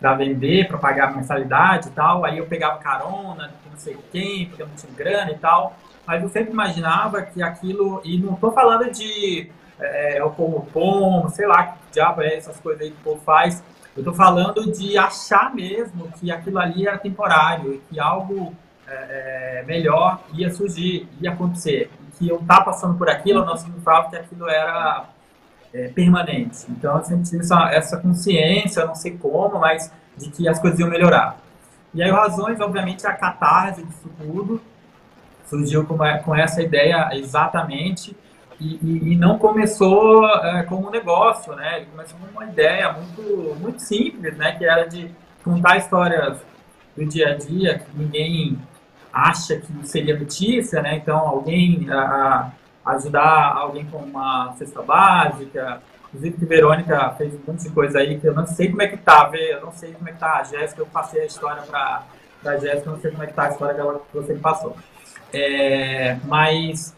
para 0.00 0.14
vender, 0.14 0.66
para 0.68 0.78
pagar 0.78 1.14
mensalidade 1.14 1.88
e 1.88 1.90
tal. 1.90 2.24
Aí 2.24 2.38
eu 2.38 2.46
pegava 2.46 2.78
carona, 2.78 3.52
não 3.70 3.76
sei 3.76 3.96
quem, 4.10 4.46
porque 4.46 4.62
eu 4.62 4.66
não 4.66 4.74
tinha 4.74 4.92
grana 4.92 5.30
e 5.30 5.38
tal 5.38 5.76
mas 6.08 6.22
eu 6.22 6.30
sempre 6.30 6.52
imaginava 6.52 7.20
que 7.20 7.42
aquilo, 7.42 8.00
e 8.02 8.16
não 8.16 8.32
estou 8.32 8.50
falando 8.50 8.90
de 8.90 9.50
é, 9.78 10.16
é, 10.16 10.24
o 10.24 10.30
como 10.30 10.64
pomo, 10.72 11.28
sei 11.28 11.46
lá, 11.46 11.66
que 11.66 11.78
diabo 11.92 12.22
é 12.22 12.34
essas 12.34 12.58
coisas 12.58 12.80
aí 12.80 12.90
que 12.90 12.96
o 12.96 13.04
povo 13.04 13.20
faz, 13.20 13.62
eu 13.94 14.00
estou 14.00 14.14
falando 14.14 14.72
de 14.72 14.96
achar 14.96 15.54
mesmo 15.54 16.10
que 16.12 16.30
aquilo 16.32 16.58
ali 16.58 16.88
era 16.88 16.96
temporário 16.96 17.74
e 17.74 17.78
que 17.78 18.00
algo 18.00 18.56
é, 18.88 19.60
é 19.60 19.64
melhor 19.66 20.20
ia 20.32 20.50
surgir, 20.50 21.08
ia 21.20 21.32
acontecer. 21.32 21.90
Que 22.18 22.28
eu 22.28 22.38
tá 22.46 22.60
passando 22.60 22.96
por 22.98 23.08
aquilo 23.08 23.44
não 23.44 23.56
significava 23.56 24.10
que 24.10 24.16
aquilo 24.16 24.48
era 24.48 25.04
é, 25.72 25.88
permanente. 25.88 26.66
Então 26.68 26.98
eu 26.98 27.04
sempre 27.04 27.38
essa, 27.38 27.70
essa 27.70 27.96
consciência, 27.98 28.84
não 28.84 28.94
sei 28.94 29.16
como, 29.16 29.58
mas 29.58 29.92
de 30.16 30.30
que 30.30 30.48
as 30.48 30.58
coisas 30.58 30.78
iam 30.80 30.88
melhorar. 30.88 31.38
E 31.94 32.02
aí, 32.02 32.10
razões, 32.10 32.60
obviamente, 32.60 33.06
a 33.06 33.12
catarse 33.14 33.82
disso 33.82 34.10
tudo 34.18 34.60
surgiu 35.46 35.86
com, 35.86 35.96
com 36.24 36.34
essa 36.34 36.62
ideia 36.62 37.08
exatamente 37.14 38.14
e, 38.60 38.78
e, 38.82 39.12
e 39.12 39.16
não 39.16 39.38
começou 39.38 40.26
é, 40.28 40.62
como 40.64 40.88
um 40.88 40.90
negócio, 40.90 41.54
né? 41.54 41.78
Ele 41.78 41.86
começou 41.86 42.18
com 42.18 42.26
uma 42.26 42.44
ideia 42.44 42.92
muito, 42.92 43.56
muito 43.58 43.80
simples, 43.80 44.36
né? 44.36 44.52
Que 44.52 44.64
era 44.64 44.86
de 44.86 45.10
contar 45.42 45.78
histórias 45.78 46.38
do 46.96 47.06
dia 47.06 47.30
a 47.30 47.34
dia 47.34 47.78
que 47.78 47.96
ninguém 47.96 48.58
acha 49.18 49.56
que 49.56 49.86
seria 49.86 50.18
notícia, 50.18 50.80
né? 50.80 50.96
Então, 50.96 51.18
alguém 51.18 51.88
a, 51.90 52.52
ajudar 52.86 53.54
alguém 53.56 53.84
com 53.86 53.98
uma 53.98 54.52
cesta 54.56 54.80
básica. 54.82 55.82
Inclusive, 56.08 56.46
Verônica 56.46 57.14
fez 57.18 57.34
um 57.34 57.40
monte 57.46 57.64
de 57.64 57.70
coisa 57.70 57.98
aí 57.98 58.18
que 58.18 58.26
eu 58.26 58.34
não 58.34 58.46
sei 58.46 58.70
como 58.70 58.80
é 58.80 58.86
que 58.86 58.96
tá, 58.96 59.30
eu 59.34 59.60
não 59.60 59.72
sei 59.72 59.92
como 59.92 60.08
é 60.08 60.12
que 60.12 60.18
tá 60.18 60.36
a 60.36 60.44
Jéssica, 60.44 60.80
eu 60.80 60.86
passei 60.86 61.22
a 61.22 61.26
história 61.26 61.62
para 61.62 62.04
a 62.46 62.56
Jéssica, 62.56 62.90
não 62.90 63.00
sei 63.00 63.10
como 63.10 63.22
é 63.22 63.26
que 63.26 63.34
tá 63.34 63.44
a 63.44 63.48
história 63.50 63.74
dela 63.74 64.00
que 64.10 64.16
você 64.16 64.32
me 64.32 64.40
passou. 64.40 64.74
É, 65.32 66.16
mas 66.24 66.96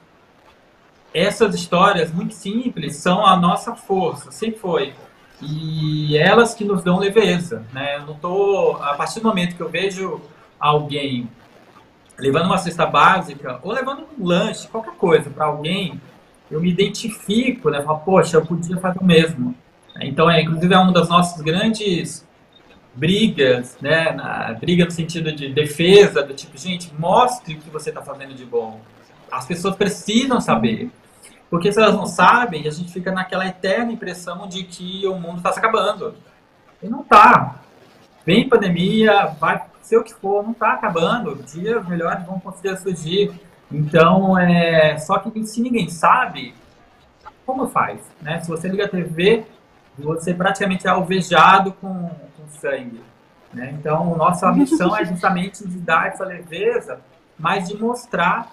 essas 1.12 1.54
histórias 1.54 2.12
muito 2.12 2.34
simples 2.34 2.96
são 2.96 3.26
a 3.26 3.36
nossa 3.36 3.74
força, 3.74 4.30
sempre 4.30 4.60
foi. 4.60 4.94
E 5.42 6.16
elas 6.18 6.54
que 6.54 6.64
nos 6.64 6.84
dão 6.84 6.98
leveza, 6.98 7.64
né? 7.72 7.96
Eu 7.96 8.02
não 8.02 8.14
tô 8.14 8.76
a 8.80 8.94
partir 8.94 9.20
do 9.20 9.26
momento 9.26 9.56
que 9.56 9.62
eu 9.62 9.70
vejo 9.70 10.20
alguém 10.58 11.28
levando 12.20 12.46
uma 12.46 12.58
cesta 12.58 12.86
básica 12.86 13.58
ou 13.62 13.72
levando 13.72 14.06
um 14.18 14.26
lanche, 14.26 14.68
qualquer 14.68 14.94
coisa 14.94 15.30
para 15.30 15.46
alguém, 15.46 16.00
eu 16.50 16.60
me 16.60 16.70
identifico, 16.70 17.70
né? 17.70 17.82
Falo, 17.82 18.00
poxa, 18.00 18.36
eu 18.36 18.44
podia 18.44 18.76
fazer 18.78 18.98
o 18.98 19.04
mesmo. 19.04 19.54
Então, 20.00 20.30
é, 20.30 20.42
inclusive, 20.42 20.72
é 20.72 20.78
uma 20.78 20.92
das 20.92 21.08
nossas 21.08 21.40
grandes 21.40 22.26
brigas, 22.94 23.76
né? 23.80 24.12
Na, 24.12 24.52
briga 24.54 24.84
no 24.84 24.90
sentido 24.90 25.32
de 25.32 25.52
defesa, 25.52 26.22
do 26.22 26.34
tipo, 26.34 26.56
gente, 26.58 26.92
mostre 26.98 27.54
o 27.54 27.58
que 27.58 27.70
você 27.70 27.90
está 27.90 28.02
fazendo 28.02 28.34
de 28.34 28.44
bom. 28.44 28.80
As 29.30 29.46
pessoas 29.46 29.76
precisam 29.76 30.40
saber. 30.40 30.90
Porque 31.48 31.72
se 31.72 31.80
elas 31.80 31.94
não 31.94 32.06
sabem, 32.06 32.66
a 32.66 32.70
gente 32.70 32.92
fica 32.92 33.10
naquela 33.10 33.46
eterna 33.46 33.92
impressão 33.92 34.48
de 34.48 34.62
que 34.64 35.06
o 35.06 35.18
mundo 35.18 35.38
está 35.38 35.52
se 35.52 35.58
acabando. 35.58 36.14
E 36.82 36.88
não 36.88 37.00
está. 37.00 37.56
Vem 38.24 38.48
pandemia, 38.48 39.26
vai 39.40 39.60
ser 39.90 39.98
o 39.98 40.04
que 40.04 40.14
for, 40.14 40.44
não 40.44 40.52
está 40.52 40.74
acabando. 40.74 41.34
Dias 41.42 41.86
melhores 41.88 42.24
vão 42.24 42.38
conseguir 42.38 42.76
surgir. 42.78 43.32
Então, 43.70 44.38
é, 44.38 44.96
só 44.98 45.18
que 45.18 45.44
se 45.44 45.60
ninguém 45.60 45.88
sabe, 45.88 46.54
como 47.44 47.68
faz? 47.68 48.00
Né? 48.22 48.40
Se 48.40 48.48
você 48.48 48.68
liga 48.68 48.84
a 48.84 48.88
TV, 48.88 49.44
você 49.98 50.32
praticamente 50.32 50.86
é 50.86 50.90
alvejado 50.90 51.72
com 51.72 52.08
sangue. 52.60 53.00
Né? 53.52 53.74
Então, 53.78 54.16
nossa 54.16 54.50
missão 54.54 54.96
é 54.96 55.04
justamente 55.04 55.66
de 55.66 55.78
dar 55.78 56.06
essa 56.06 56.24
leveza, 56.24 57.00
mas 57.36 57.68
de 57.68 57.76
mostrar 57.76 58.52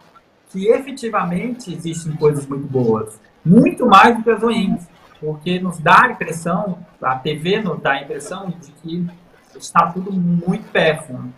que 0.49 0.67
efetivamente 0.67 1.71
existem 1.71 2.13
coisas 2.15 2.47
muito 2.47 2.65
boas, 2.65 3.19
muito 3.45 3.85
mais 3.85 4.17
do 4.17 4.23
que 4.23 4.31
as 4.31 4.41
ruins, 4.41 4.87
porque 5.19 5.59
nos 5.59 5.77
dá 5.77 6.05
a 6.05 6.11
impressão, 6.11 6.79
a 7.01 7.15
TV 7.15 7.61
nos 7.61 7.79
dá 7.79 7.91
a 7.91 8.01
impressão 8.01 8.49
de 8.49 8.71
que 8.71 9.07
está 9.57 9.87
tudo 9.87 10.11
muito 10.11 10.69
péssimo. 10.71 11.33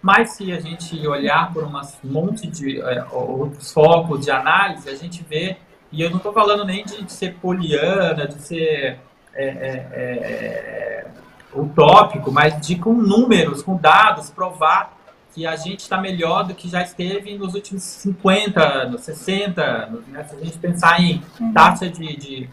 Mas 0.00 0.30
se 0.30 0.52
a 0.52 0.58
gente 0.58 1.06
olhar 1.06 1.52
por 1.52 1.64
um 1.64 1.72
monte 2.04 2.48
de 2.48 2.80
é, 2.80 3.04
outros 3.12 3.72
focos 3.72 4.24
de 4.24 4.30
análise, 4.30 4.88
a 4.88 4.96
gente 4.96 5.24
vê, 5.28 5.56
e 5.92 6.02
eu 6.02 6.10
não 6.10 6.16
estou 6.16 6.32
falando 6.32 6.64
nem 6.64 6.84
de, 6.84 7.02
de, 7.02 7.12
ser 7.12 7.34
poliana, 7.34 8.26
de 8.26 8.42
ser 8.42 8.98
é, 9.34 9.44
é, 9.44 9.72
é 9.92 11.06
utópico, 11.54 12.32
mas 12.32 12.60
de 12.66 12.76
com 12.76 12.92
números, 12.94 13.62
com 13.62 13.76
dados, 13.76 14.30
provar 14.30 14.96
que 15.34 15.46
a 15.46 15.56
gente 15.56 15.80
está 15.80 15.98
melhor 15.98 16.44
do 16.44 16.54
que 16.54 16.68
já 16.68 16.82
esteve 16.82 17.36
nos 17.38 17.54
últimos 17.54 17.82
50 17.82 18.60
anos, 18.60 19.00
60 19.02 19.62
anos. 19.62 20.06
Né? 20.08 20.24
Se 20.24 20.36
a 20.36 20.38
gente 20.38 20.58
pensar 20.58 21.00
em 21.00 21.22
uhum. 21.40 21.52
taxa 21.52 21.88
de, 21.88 22.16
de, 22.16 22.50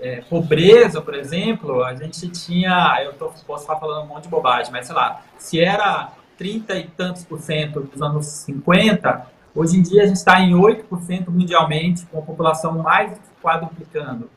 é, 0.00 0.22
pobreza, 0.22 1.00
por 1.00 1.14
exemplo, 1.14 1.82
a 1.82 1.94
gente 1.94 2.28
tinha, 2.28 3.00
eu 3.04 3.12
tô, 3.14 3.30
posso 3.46 3.64
estar 3.64 3.76
falando 3.76 4.04
um 4.04 4.06
monte 4.08 4.24
de 4.24 4.28
bobagem, 4.28 4.70
mas 4.72 4.86
sei 4.86 4.94
lá, 4.94 5.22
se 5.38 5.60
era 5.60 6.12
30 6.36 6.74
e 6.76 6.88
tantos 6.88 7.24
por 7.24 7.40
cento 7.40 7.80
dos 7.80 8.00
anos 8.00 8.26
50, 8.26 9.26
hoje 9.54 9.76
em 9.76 9.82
dia 9.82 10.04
a 10.04 10.06
gente 10.06 10.16
está 10.16 10.40
em 10.40 10.52
8% 10.52 11.28
mundialmente, 11.28 12.06
com 12.06 12.18
a 12.18 12.22
população 12.22 12.78
mais 12.78 13.18
quadruplicando. 13.42 14.30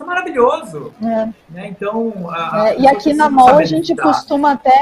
Isso 0.00 0.04
é 0.04 0.06
maravilhoso. 0.06 0.94
É. 1.02 1.28
Né? 1.50 1.68
Então, 1.68 2.10
a, 2.30 2.70
é, 2.70 2.80
e 2.80 2.88
aqui 2.88 3.12
na 3.12 3.28
MOL 3.28 3.58
a 3.58 3.64
gente 3.66 3.94
costuma 3.94 4.52
até 4.52 4.72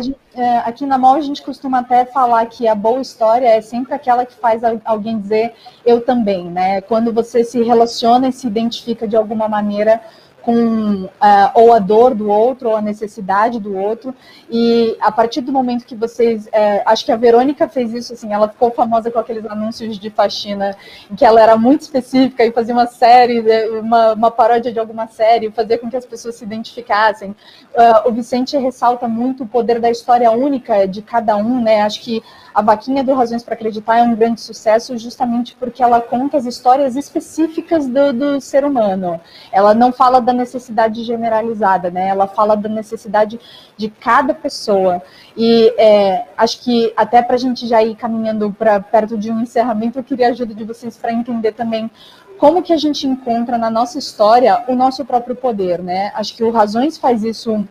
gente, 0.00 0.16
é, 0.36 0.58
aqui 0.58 0.86
na 0.86 0.96
MOL 0.96 1.16
a 1.16 1.20
gente 1.20 1.42
costuma 1.42 1.80
até 1.80 2.04
falar 2.04 2.46
que 2.46 2.68
a 2.68 2.76
boa 2.76 3.00
história 3.00 3.48
é 3.48 3.60
sempre 3.60 3.92
aquela 3.92 4.24
que 4.24 4.36
faz 4.36 4.62
alguém 4.84 5.18
dizer 5.18 5.52
eu 5.84 6.00
também, 6.00 6.44
né? 6.44 6.80
Quando 6.80 7.12
você 7.12 7.42
se 7.42 7.60
relaciona 7.60 8.28
e 8.28 8.32
se 8.32 8.46
identifica 8.46 9.08
de 9.08 9.16
alguma 9.16 9.48
maneira 9.48 10.00
com 10.42 11.04
uh, 11.04 11.10
ou 11.54 11.72
a 11.72 11.78
dor 11.78 12.14
do 12.14 12.30
outro 12.30 12.70
ou 12.70 12.76
a 12.76 12.80
necessidade 12.80 13.60
do 13.60 13.76
outro. 13.76 14.14
E 14.50 14.96
a 15.00 15.12
partir 15.12 15.40
do 15.40 15.52
momento 15.52 15.84
que 15.84 15.94
vocês 15.94 16.46
uh, 16.46 16.82
acho 16.86 17.04
que 17.04 17.12
a 17.12 17.16
Verônica 17.16 17.68
fez 17.68 17.92
isso 17.92 18.14
assim 18.14 18.32
ela 18.32 18.48
ficou 18.48 18.70
famosa 18.70 19.10
com 19.10 19.18
aqueles 19.18 19.44
anúncios 19.46 19.98
de 19.98 20.10
faxina 20.10 20.76
em 21.10 21.14
que 21.14 21.24
ela 21.24 21.40
era 21.40 21.56
muito 21.56 21.82
específica 21.82 22.44
e 22.44 22.52
fazia 22.52 22.74
uma 22.74 22.86
série 22.86 23.40
uma, 23.80 24.14
uma 24.14 24.30
paródia 24.30 24.72
de 24.72 24.78
alguma 24.78 25.06
série 25.06 25.50
fazia 25.50 25.78
com 25.78 25.90
que 25.90 25.96
as 25.96 26.06
pessoas 26.06 26.36
se 26.36 26.44
identificassem. 26.44 27.30
Uh, 27.30 28.08
o 28.08 28.12
Vicente 28.12 28.56
ressalta 28.56 29.06
muito 29.06 29.44
o 29.44 29.46
poder 29.46 29.80
da 29.80 29.90
história 29.90 30.30
única 30.30 30.86
de 30.86 31.02
cada 31.02 31.36
um 31.36 31.60
né? 31.60 31.82
Acho 31.82 32.00
que 32.00 32.22
a 32.54 32.62
Vaquinha 32.62 33.04
do 33.04 33.14
Razões 33.14 33.42
para 33.42 33.54
Acreditar 33.54 33.98
é 33.98 34.02
um 34.02 34.14
grande 34.14 34.40
sucesso 34.40 34.96
justamente 34.98 35.54
porque 35.58 35.82
ela 35.82 36.00
conta 36.00 36.36
as 36.36 36.44
histórias 36.44 36.96
específicas 36.96 37.86
do, 37.86 38.12
do 38.12 38.40
ser 38.40 38.64
humano. 38.64 39.20
Ela 39.52 39.74
não 39.74 39.92
fala 39.92 40.20
da 40.28 40.32
necessidade 40.34 41.02
generalizada, 41.04 41.90
né? 41.90 42.08
Ela 42.08 42.26
fala 42.26 42.54
da 42.54 42.68
necessidade 42.68 43.40
de 43.76 43.88
cada 43.88 44.34
pessoa. 44.34 45.02
E 45.34 45.72
é, 45.78 46.26
acho 46.36 46.62
que 46.62 46.92
até 46.94 47.22
para 47.22 47.36
a 47.36 47.38
gente 47.38 47.66
já 47.66 47.82
ir 47.82 47.96
caminhando 47.96 48.52
para 48.52 48.78
perto 48.78 49.16
de 49.16 49.30
um 49.30 49.40
encerramento, 49.40 49.98
eu 49.98 50.04
queria 50.04 50.28
a 50.28 50.30
ajuda 50.30 50.54
de 50.54 50.64
vocês 50.64 50.96
para 50.98 51.12
entender 51.12 51.52
também 51.52 51.90
como 52.38 52.62
que 52.62 52.72
a 52.72 52.76
gente 52.76 53.06
encontra 53.06 53.56
na 53.56 53.70
nossa 53.70 53.98
história 53.98 54.64
o 54.68 54.74
nosso 54.74 55.04
próprio 55.04 55.34
poder, 55.34 55.82
né? 55.82 56.12
Acho 56.14 56.36
que 56.36 56.44
o 56.44 56.50
Razões 56.50 56.98
faz 56.98 57.24
isso 57.24 57.66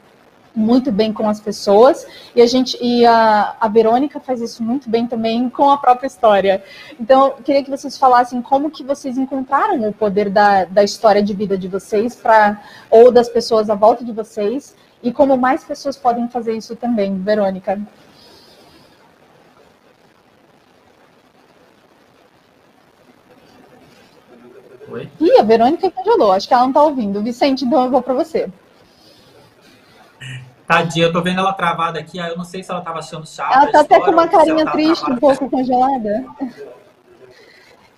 muito 0.57 0.91
bem 0.91 1.13
com 1.13 1.29
as 1.29 1.39
pessoas 1.39 2.07
e 2.35 2.41
a 2.41 2.47
gente 2.47 2.77
e 2.81 3.05
a, 3.05 3.55
a 3.61 3.67
Verônica 3.67 4.19
faz 4.19 4.41
isso 4.41 4.63
muito 4.63 4.89
bem 4.89 5.05
também 5.05 5.49
com 5.49 5.69
a 5.69 5.77
própria 5.77 6.07
história. 6.07 6.63
Então, 6.99 7.35
queria 7.43 7.63
que 7.63 7.69
vocês 7.69 7.95
falassem 7.97 8.41
como 8.41 8.71
que 8.71 8.83
vocês 8.83 9.17
encontraram 9.17 9.87
o 9.87 9.93
poder 9.93 10.29
da, 10.31 10.65
da 10.65 10.83
história 10.83 11.21
de 11.21 11.33
vida 11.33 11.55
de 11.55 11.67
vocês 11.67 12.15
para 12.15 12.59
ou 12.89 13.11
das 13.11 13.29
pessoas 13.29 13.69
à 13.69 13.75
volta 13.75 14.03
de 14.03 14.11
vocês 14.11 14.75
e 15.03 15.11
como 15.11 15.37
mais 15.37 15.63
pessoas 15.63 15.95
podem 15.95 16.27
fazer 16.27 16.57
isso 16.57 16.75
também, 16.75 17.15
Verônica. 17.19 17.79
Oi? 24.89 25.07
Ih, 25.19 25.39
a 25.39 25.43
Verônica 25.43 25.91
congelou, 25.91 26.31
acho 26.31 26.47
que 26.47 26.53
ela 26.53 26.63
não 26.63 26.69
está 26.69 26.81
ouvindo. 26.81 27.21
Vicente, 27.21 27.63
então 27.63 27.83
eu 27.83 27.91
vou 27.91 28.01
para 28.01 28.15
você. 28.15 28.49
Tadinha, 30.67 31.05
eu 31.05 31.13
tô 31.13 31.21
vendo 31.21 31.39
ela 31.39 31.53
travada 31.53 31.97
aqui, 31.97 32.19
aí 32.19 32.29
eu 32.29 32.37
não 32.37 32.43
sei 32.43 32.61
se 32.61 32.69
ela 32.69 32.81
tava 32.81 32.99
achando 32.99 33.25
chato. 33.25 33.55
Ela 33.55 33.71
tá 33.71 33.79
até 33.79 34.01
com 34.01 34.11
uma 34.11 34.27
carinha 34.27 34.69
triste, 34.69 35.09
um 35.09 35.15
pouco 35.15 35.49
congelada. 35.49 36.25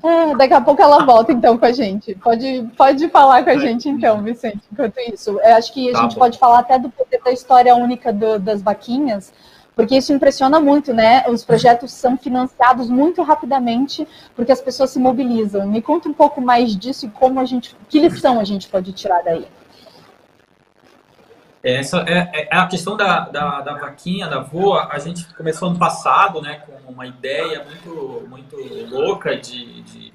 Ah, 0.04 0.34
daqui 0.38 0.54
a 0.54 0.62
pouco 0.62 0.80
ela 0.80 1.04
volta 1.04 1.32
então 1.32 1.58
com 1.58 1.66
a 1.66 1.72
gente. 1.72 2.14
Pode, 2.16 2.70
pode 2.78 3.10
falar 3.10 3.44
com 3.44 3.50
a 3.50 3.58
gente 3.58 3.90
então, 3.90 4.22
Vicente, 4.22 4.62
enquanto 4.72 5.00
isso. 5.00 5.32
Eu 5.32 5.56
acho 5.56 5.74
que 5.74 5.90
a 5.90 5.94
tá 5.94 6.02
gente 6.04 6.14
bom. 6.14 6.20
pode 6.20 6.38
falar 6.38 6.60
até 6.60 6.78
do 6.78 6.92
poder 6.92 7.20
da 7.26 7.32
história 7.32 7.76
única 7.76 8.14
do, 8.14 8.38
das 8.38 8.62
vaquinhas, 8.62 9.34
porque 9.76 9.98
isso 9.98 10.14
impressiona 10.14 10.60
muito, 10.60 10.94
né? 10.94 11.26
Os 11.28 11.44
projetos 11.44 11.92
são 11.92 12.16
financiados 12.18 12.88
muito 12.88 13.24
rapidamente 13.24 14.08
porque 14.36 14.52
as 14.52 14.62
pessoas 14.62 14.92
se 14.92 15.00
mobilizam. 15.00 15.68
Me 15.68 15.82
conta 15.82 16.08
um 16.08 16.14
pouco 16.14 16.40
mais 16.40 16.78
disso 16.78 17.08
e 17.08 17.10
como 17.10 17.40
a 17.40 17.46
gente, 17.46 17.76
que 17.90 18.00
lição 18.00 18.40
a 18.40 18.44
gente 18.44 18.70
pode 18.70 18.94
tirar 18.94 19.24
daí. 19.24 19.48
Essa 21.64 22.06
é, 22.08 22.30
é, 22.34 22.48
é, 22.52 22.58
a 22.58 22.68
questão 22.68 22.96
da, 22.96 23.22
da, 23.22 23.62
da, 23.62 23.74
vaquinha, 23.74 24.28
da 24.28 24.40
voa. 24.40 24.88
A 24.92 25.00
gente 25.00 25.26
começou 25.34 25.70
ano 25.70 25.78
passado, 25.78 26.42
né, 26.42 26.62
com 26.66 26.92
uma 26.92 27.06
ideia 27.06 27.66
muito, 27.66 28.26
muito 28.30 28.56
louca 28.90 29.36
de, 29.36 29.82
de 29.84 30.14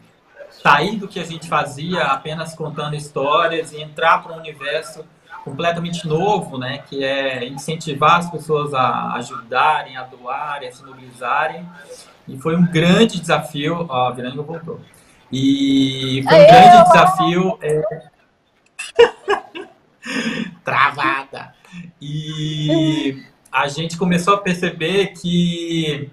sair 0.50 0.96
do 0.96 1.06
que 1.06 1.20
a 1.20 1.24
gente 1.24 1.46
fazia 1.46 2.04
apenas 2.04 2.54
contando 2.54 2.96
histórias 2.96 3.72
e 3.72 3.80
entrar 3.80 4.22
para 4.22 4.32
um 4.32 4.38
universo 4.38 5.04
completamente 5.44 6.08
novo, 6.08 6.56
né, 6.56 6.78
que 6.88 7.04
é 7.04 7.46
incentivar 7.46 8.20
as 8.20 8.30
pessoas 8.30 8.72
a 8.72 9.12
ajudarem, 9.16 9.98
a 9.98 10.04
doarem, 10.04 10.70
a 10.70 10.72
se 10.72 10.82
mobilizarem. 10.82 11.68
E 12.26 12.38
foi 12.38 12.56
um 12.56 12.66
grande 12.66 13.20
desafio. 13.20 13.86
Ó, 13.86 14.08
a 14.08 14.10
Verônica 14.12 14.42
voltou. 14.42 14.80
E 15.30 16.24
foi 16.26 16.42
um 16.42 16.46
grande 16.46 16.84
desafio. 16.84 17.58
É... 17.60 18.14
travada. 20.64 21.54
E 22.00 23.24
a 23.50 23.68
gente 23.68 23.96
começou 23.96 24.34
a 24.34 24.38
perceber 24.38 25.08
que 25.08 26.10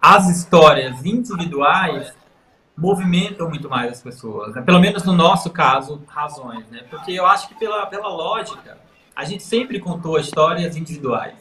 as 0.00 0.28
histórias 0.28 1.04
individuais 1.04 2.12
movimentam 2.76 3.48
muito 3.48 3.68
mais 3.70 3.92
as 3.92 4.02
pessoas, 4.02 4.54
né? 4.54 4.62
pelo 4.62 4.80
menos 4.80 5.04
no 5.04 5.12
nosso 5.12 5.48
caso, 5.50 6.02
razões, 6.08 6.66
né? 6.68 6.82
Porque 6.90 7.12
eu 7.12 7.24
acho 7.24 7.48
que 7.48 7.54
pela, 7.54 7.86
pela 7.86 8.08
lógica, 8.08 8.76
a 9.14 9.24
gente 9.24 9.44
sempre 9.44 9.78
contou 9.78 10.18
histórias 10.18 10.76
individuais, 10.76 11.36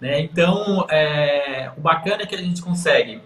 né? 0.00 0.20
Então, 0.20 0.86
é, 0.88 1.70
o 1.76 1.80
bacana 1.80 2.22
é 2.22 2.26
que 2.26 2.34
a 2.34 2.38
gente 2.38 2.62
consegue 2.62 3.20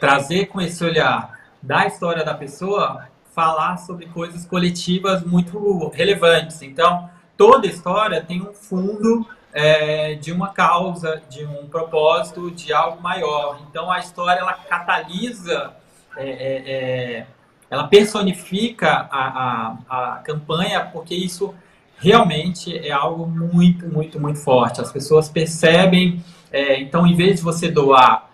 trazer 0.00 0.46
com 0.46 0.60
esse 0.60 0.82
olhar 0.82 1.38
da 1.62 1.86
história 1.86 2.24
da 2.24 2.34
pessoa 2.34 3.06
falar 3.34 3.76
sobre 3.78 4.06
coisas 4.06 4.44
coletivas 4.44 5.24
muito 5.24 5.88
relevantes. 5.88 6.62
Então, 6.62 7.08
toda 7.36 7.66
história 7.66 8.22
tem 8.22 8.42
um 8.42 8.52
fundo 8.52 9.26
é, 9.52 10.14
de 10.14 10.32
uma 10.32 10.48
causa, 10.48 11.22
de 11.28 11.44
um 11.44 11.66
propósito, 11.68 12.50
de 12.50 12.72
algo 12.72 13.02
maior. 13.02 13.60
Então, 13.68 13.90
a 13.90 13.98
história 13.98 14.40
ela 14.40 14.54
catalisa, 14.54 15.74
é, 16.16 16.28
é, 16.28 16.72
é 17.20 17.26
ela 17.70 17.86
personifica 17.86 19.08
a, 19.10 19.76
a, 19.88 20.12
a 20.14 20.16
campanha, 20.18 20.84
porque 20.92 21.14
isso 21.14 21.54
realmente 21.98 22.76
é 22.76 22.90
algo 22.90 23.26
muito, 23.26 23.86
muito, 23.86 24.18
muito 24.18 24.40
forte. 24.40 24.80
As 24.80 24.90
pessoas 24.90 25.28
percebem. 25.28 26.24
É, 26.50 26.80
então, 26.80 27.06
em 27.06 27.14
vez 27.14 27.36
de 27.36 27.42
você 27.42 27.68
doar 27.68 28.28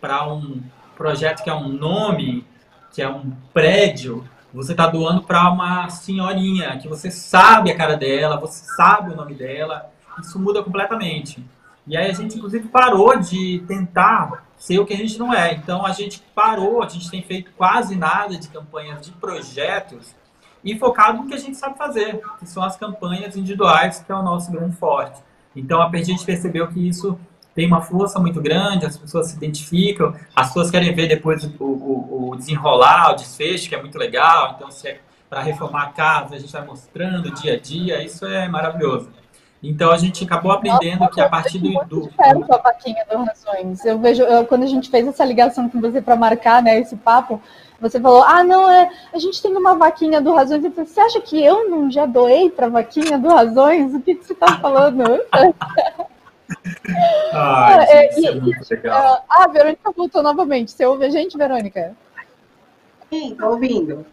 para 0.00 0.32
um 0.32 0.62
projeto 0.96 1.42
que 1.42 1.50
é 1.50 1.54
um 1.54 1.68
nome, 1.68 2.46
que 2.98 3.02
é 3.02 3.08
um 3.08 3.30
prédio, 3.54 4.24
você 4.52 4.72
está 4.72 4.88
doando 4.88 5.22
para 5.22 5.48
uma 5.52 5.88
senhorinha, 5.88 6.76
que 6.78 6.88
você 6.88 7.12
sabe 7.12 7.70
a 7.70 7.76
cara 7.76 7.96
dela, 7.96 8.40
você 8.40 8.64
sabe 8.74 9.12
o 9.12 9.16
nome 9.16 9.34
dela, 9.34 9.88
isso 10.20 10.36
muda 10.36 10.64
completamente. 10.64 11.46
E 11.86 11.96
aí 11.96 12.10
a 12.10 12.12
gente, 12.12 12.36
inclusive, 12.36 12.66
parou 12.66 13.16
de 13.16 13.62
tentar 13.68 14.44
ser 14.56 14.80
o 14.80 14.84
que 14.84 14.94
a 14.94 14.96
gente 14.96 15.16
não 15.16 15.32
é. 15.32 15.54
Então 15.54 15.86
a 15.86 15.92
gente 15.92 16.24
parou, 16.34 16.82
a 16.82 16.88
gente 16.88 17.08
tem 17.08 17.22
feito 17.22 17.52
quase 17.56 17.94
nada 17.94 18.36
de 18.36 18.48
campanhas 18.48 19.06
de 19.06 19.12
projetos 19.12 20.12
e 20.64 20.76
focado 20.76 21.18
no 21.18 21.28
que 21.28 21.34
a 21.34 21.38
gente 21.38 21.56
sabe 21.56 21.78
fazer, 21.78 22.20
que 22.40 22.48
são 22.48 22.64
as 22.64 22.76
campanhas 22.76 23.36
individuais, 23.36 24.02
que 24.04 24.10
é 24.10 24.14
o 24.16 24.24
nosso 24.24 24.50
grande 24.50 24.74
forte. 24.74 25.22
Então 25.54 25.80
a 25.80 25.96
gente 25.98 26.24
percebeu 26.24 26.66
que 26.66 26.88
isso 26.88 27.16
tem 27.58 27.66
uma 27.66 27.80
força 27.80 28.20
muito 28.20 28.40
grande, 28.40 28.86
as 28.86 28.96
pessoas 28.96 29.30
se 29.30 29.36
identificam, 29.36 30.14
as 30.36 30.46
pessoas 30.46 30.70
querem 30.70 30.94
ver 30.94 31.08
depois 31.08 31.42
o, 31.58 31.64
o, 31.64 32.30
o 32.30 32.36
desenrolar, 32.36 33.10
o 33.10 33.16
desfecho, 33.16 33.68
que 33.68 33.74
é 33.74 33.80
muito 33.80 33.98
legal. 33.98 34.52
Então, 34.54 34.70
se 34.70 34.86
é 34.86 35.00
para 35.28 35.40
reformar 35.40 35.82
a 35.82 35.86
casa, 35.88 36.36
a 36.36 36.38
gente 36.38 36.52
vai 36.52 36.64
mostrando 36.64 37.32
dia 37.32 37.54
a 37.54 37.58
dia, 37.58 38.00
isso 38.00 38.24
é 38.24 38.46
maravilhoso. 38.46 39.10
Então 39.60 39.90
a 39.90 39.98
gente 39.98 40.22
acabou 40.22 40.52
aprendendo 40.52 41.00
Nossa, 41.00 41.14
que 41.14 41.20
a 41.20 41.28
partir 41.28 41.58
do. 41.58 41.84
do... 41.86 42.06
Espero 42.06 42.42
com 42.42 42.54
a 42.54 42.58
vaquinha 42.58 43.04
do 43.10 43.24
Razões. 43.24 43.84
Eu 43.84 43.98
vejo, 43.98 44.22
eu, 44.22 44.46
quando 44.46 44.62
a 44.62 44.68
gente 44.68 44.88
fez 44.88 45.08
essa 45.08 45.24
ligação 45.24 45.68
com 45.68 45.80
você 45.80 46.00
para 46.00 46.14
marcar 46.14 46.62
né, 46.62 46.78
esse 46.78 46.94
papo, 46.94 47.42
você 47.80 47.98
falou: 47.98 48.22
ah, 48.22 48.44
não, 48.44 48.70
é, 48.70 48.88
a 49.12 49.18
gente 49.18 49.42
tem 49.42 49.56
uma 49.56 49.74
vaquinha 49.74 50.20
do 50.20 50.32
Razões. 50.32 50.64
Eu 50.64 50.70
falei, 50.70 50.86
você 50.86 51.00
acha 51.00 51.20
que 51.20 51.42
eu 51.42 51.68
não 51.68 51.90
já 51.90 52.06
doei 52.06 52.50
para 52.50 52.66
a 52.66 52.70
vaquinha 52.70 53.18
do 53.18 53.28
Razões? 53.28 53.92
O 53.94 54.00
que, 54.00 54.14
que 54.14 54.24
você 54.24 54.32
está 54.32 54.60
falando? 54.60 55.02
Ah, 57.32 57.76
é, 57.88 58.10
gente, 58.12 58.26
é, 58.26 58.30
é 58.30 58.34
muito 58.40 58.70
legal. 58.70 59.24
Ah, 59.28 59.44
a 59.44 59.48
Verônica 59.48 59.92
voltou 59.92 60.22
novamente. 60.22 60.72
Você 60.72 60.84
ouve 60.86 61.04
a 61.04 61.10
gente, 61.10 61.36
Verônica? 61.36 61.94
Sim, 63.10 63.34
tô 63.38 63.50
ouvindo. 63.50 64.04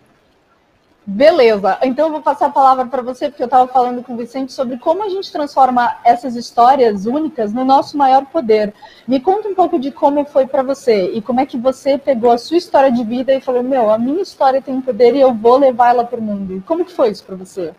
Beleza, 1.08 1.78
então 1.84 2.08
eu 2.08 2.14
vou 2.14 2.22
passar 2.22 2.48
a 2.48 2.52
palavra 2.52 2.88
para 2.88 3.04
você, 3.04 3.30
porque 3.30 3.44
eu 3.44 3.46
estava 3.46 3.72
falando 3.72 4.02
com 4.02 4.16
o 4.16 4.18
Vicente 4.18 4.52
sobre 4.52 4.80
como 4.80 5.04
a 5.04 5.10
gente 5.10 5.32
transforma 5.32 5.98
essas 6.04 6.36
histórias 6.36 7.06
únicas 7.06 7.54
no 7.54 7.64
nosso 7.64 7.96
maior 7.96 8.26
poder. 8.26 8.74
Me 9.08 9.20
conta 9.20 9.48
um 9.48 9.54
pouco 9.54 9.78
de 9.78 9.92
como 9.92 10.26
foi 10.26 10.48
para 10.48 10.64
você 10.64 11.12
e 11.12 11.22
como 11.22 11.40
é 11.40 11.46
que 11.46 11.58
você 11.58 11.96
pegou 11.96 12.32
a 12.32 12.40
sua 12.40 12.58
história 12.58 12.92
de 12.92 13.04
vida 13.04 13.32
e 13.36 13.40
falou: 13.40 13.62
Meu, 13.62 13.92
a 13.92 14.00
minha 14.00 14.24
história 14.24 14.60
tem 14.60 14.82
poder 14.82 15.14
e 15.14 15.22
eu 15.22 15.32
vou 15.32 15.58
levar 15.58 15.90
ela 15.90 16.04
para 16.04 16.20
o 16.20 16.24
mundo. 16.24 16.64
Como 16.66 16.84
que 16.84 16.92
foi 16.92 17.12
isso 17.12 17.24
para 17.24 17.36
você? 17.36 17.72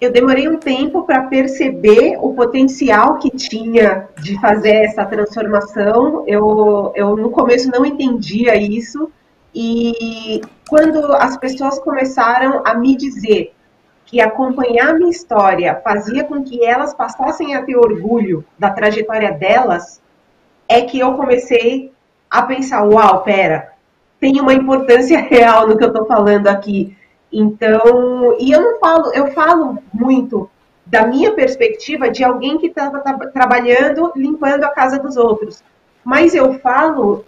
Eu 0.00 0.10
demorei 0.10 0.48
um 0.48 0.56
tempo 0.56 1.02
para 1.02 1.24
perceber 1.24 2.16
o 2.20 2.32
potencial 2.32 3.18
que 3.18 3.30
tinha 3.30 4.08
de 4.18 4.40
fazer 4.40 4.84
essa 4.84 5.04
transformação. 5.04 6.24
Eu, 6.26 6.92
eu 6.96 7.16
no 7.16 7.30
começo 7.30 7.70
não 7.70 7.84
entendia 7.84 8.56
isso 8.56 9.10
e 9.54 10.40
quando 10.68 11.12
as 11.12 11.36
pessoas 11.36 11.78
começaram 11.80 12.62
a 12.64 12.74
me 12.74 12.96
dizer 12.96 13.52
que 14.06 14.20
acompanhar 14.20 14.88
a 14.88 14.94
minha 14.94 15.10
história 15.10 15.80
fazia 15.84 16.24
com 16.24 16.42
que 16.42 16.64
elas 16.64 16.94
passassem 16.94 17.54
a 17.54 17.62
ter 17.62 17.76
orgulho 17.76 18.44
da 18.58 18.70
trajetória 18.70 19.32
delas, 19.32 20.00
é 20.68 20.80
que 20.80 20.98
eu 20.98 21.14
comecei 21.14 21.92
a 22.30 22.42
pensar, 22.42 22.82
uau, 22.84 23.22
pera, 23.22 23.72
tem 24.18 24.40
uma 24.40 24.54
importância 24.54 25.18
real 25.20 25.68
no 25.68 25.76
que 25.76 25.84
eu 25.84 25.88
estou 25.88 26.06
falando 26.06 26.46
aqui. 26.46 26.96
Então, 27.32 28.36
e 28.38 28.50
eu 28.50 28.60
não 28.60 28.78
falo, 28.78 29.12
eu 29.12 29.30
falo 29.32 29.78
muito 29.92 30.50
da 30.84 31.06
minha 31.06 31.32
perspectiva 31.32 32.10
de 32.10 32.24
alguém 32.24 32.58
que 32.58 32.66
estava 32.66 33.00
trabalhando 33.32 34.12
limpando 34.16 34.64
a 34.64 34.70
casa 34.70 34.98
dos 34.98 35.16
outros. 35.16 35.62
Mas 36.04 36.34
eu 36.34 36.58
falo 36.58 37.24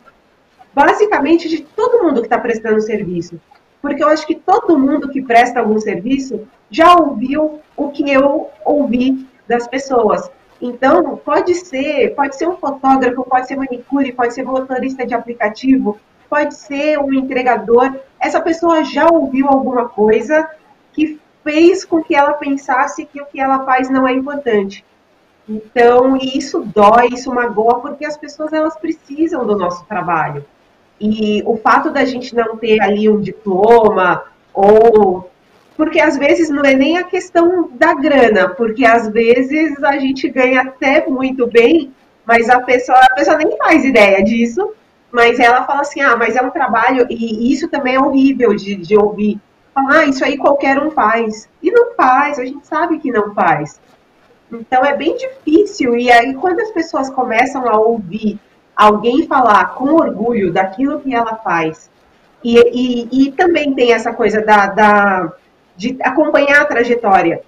basicamente 0.75 1.49
de 1.49 1.63
todo 1.63 2.03
mundo 2.03 2.21
que 2.21 2.27
está 2.27 2.39
prestando 2.39 2.81
serviço. 2.81 3.41
Porque 3.81 4.03
eu 4.03 4.09
acho 4.09 4.27
que 4.27 4.35
todo 4.35 4.79
mundo 4.79 5.09
que 5.09 5.23
presta 5.23 5.61
algum 5.61 5.79
serviço 5.79 6.49
já 6.71 6.95
ouviu 6.95 7.61
o 7.77 7.91
que 7.91 8.11
eu 8.11 8.51
ouvi 8.65 9.27
das 9.47 9.69
pessoas. 9.69 10.31
Então, 10.61 11.17
pode 11.17 11.55
ser, 11.55 12.15
pode 12.15 12.37
ser 12.37 12.49
um 12.49 12.57
fotógrafo, 12.57 13.25
pode 13.25 13.49
ser 13.49 13.57
manicure, 13.57 14.13
pode 14.13 14.33
ser 14.33 14.45
motorista 14.45 15.05
de 15.05 15.13
aplicativo, 15.13 15.99
pode 16.31 16.55
ser 16.55 16.99
um 16.99 17.13
entregador. 17.13 17.93
Essa 18.23 18.41
pessoa 18.41 18.85
já 18.85 19.09
ouviu 19.11 19.49
alguma 19.49 19.89
coisa 19.89 20.49
que 20.93 21.21
fez 21.43 21.85
com 21.85 22.03
que 22.03 22.15
ela 22.15 22.35
pensasse 22.35 23.05
que 23.05 23.21
o 23.21 23.27
que 23.27 23.41
ela 23.41 23.65
faz 23.65 23.91
não 23.91 24.07
é 24.07 24.13
importante. 24.13 24.85
Então, 25.49 26.17
isso 26.17 26.61
dói, 26.61 27.09
isso 27.13 27.35
magoa, 27.35 27.81
porque 27.81 28.05
as 28.05 28.17
pessoas 28.17 28.53
elas 28.53 28.77
precisam 28.77 29.45
do 29.45 29.59
nosso 29.59 29.85
trabalho. 29.87 30.45
E 31.01 31.43
o 31.45 31.57
fato 31.57 31.91
da 31.91 32.05
gente 32.05 32.33
não 32.33 32.57
ter 32.57 32.81
ali 32.81 33.09
um 33.09 33.21
diploma, 33.21 34.23
ou. 34.55 35.29
Porque 35.77 35.99
às 35.99 36.17
vezes 36.17 36.49
não 36.49 36.63
é 36.63 36.75
nem 36.75 36.99
a 36.99 37.03
questão 37.03 37.69
da 37.73 37.93
grana, 37.95 38.51
porque 38.51 38.85
às 38.85 39.09
vezes 39.09 39.83
a 39.83 39.99
gente 39.99 40.29
ganha 40.29 40.61
até 40.61 41.05
muito 41.09 41.47
bem, 41.49 41.93
mas 42.25 42.49
a 42.49 42.61
pessoa, 42.61 42.99
a 42.99 43.15
pessoa 43.15 43.37
nem 43.37 43.57
faz 43.57 43.85
ideia 43.85 44.23
disso, 44.23 44.75
mas 45.13 45.39
ela 45.39 45.65
fala 45.65 45.83
assim: 45.83 46.01
ah, 46.01 46.17
mas 46.17 46.35
é 46.35 46.43
um 46.43 46.51
trabalho, 46.51 47.07
e 47.11 47.53
isso 47.53 47.69
também 47.69 47.97
é 47.97 48.01
horrível 48.01 48.55
de, 48.57 48.75
de 48.75 48.97
ouvir. 48.97 49.39
Falar, 49.75 50.01
ah, 50.01 50.05
isso 50.07 50.25
aí 50.25 50.39
qualquer 50.39 50.83
um 50.83 50.91
faz. 50.91 51.49
E 51.63 51.71
não 51.71 51.95
faz, 51.95 52.39
a 52.39 52.45
gente 52.45 52.67
sabe 52.67 52.99
que 52.99 53.13
não 53.13 53.35
faz. 53.35 53.79
Então 54.51 54.85
é 54.85 54.97
bem 54.97 55.17
difícil, 55.17 55.97
e 55.97 56.11
aí 56.11 56.35
quando 56.35 56.61
as 56.61 56.71
pessoas 56.71 57.09
começam 57.11 57.69
a 57.69 57.79
ouvir 57.79 58.39
alguém 58.75 59.27
falar 59.27 59.75
com 59.75 59.95
orgulho 59.95 60.53
daquilo 60.53 61.01
que 61.01 61.15
ela 61.15 61.37
faz, 61.37 61.91
e, 62.43 62.59
e, 62.59 63.29
e 63.29 63.33
também 63.33 63.75
tem 63.75 63.93
essa 63.93 64.13
coisa 64.13 64.43
da, 64.43 64.67
da, 64.67 65.33
de 65.77 65.97
acompanhar 66.03 66.63
a 66.63 66.67
trajetória. 66.67 67.43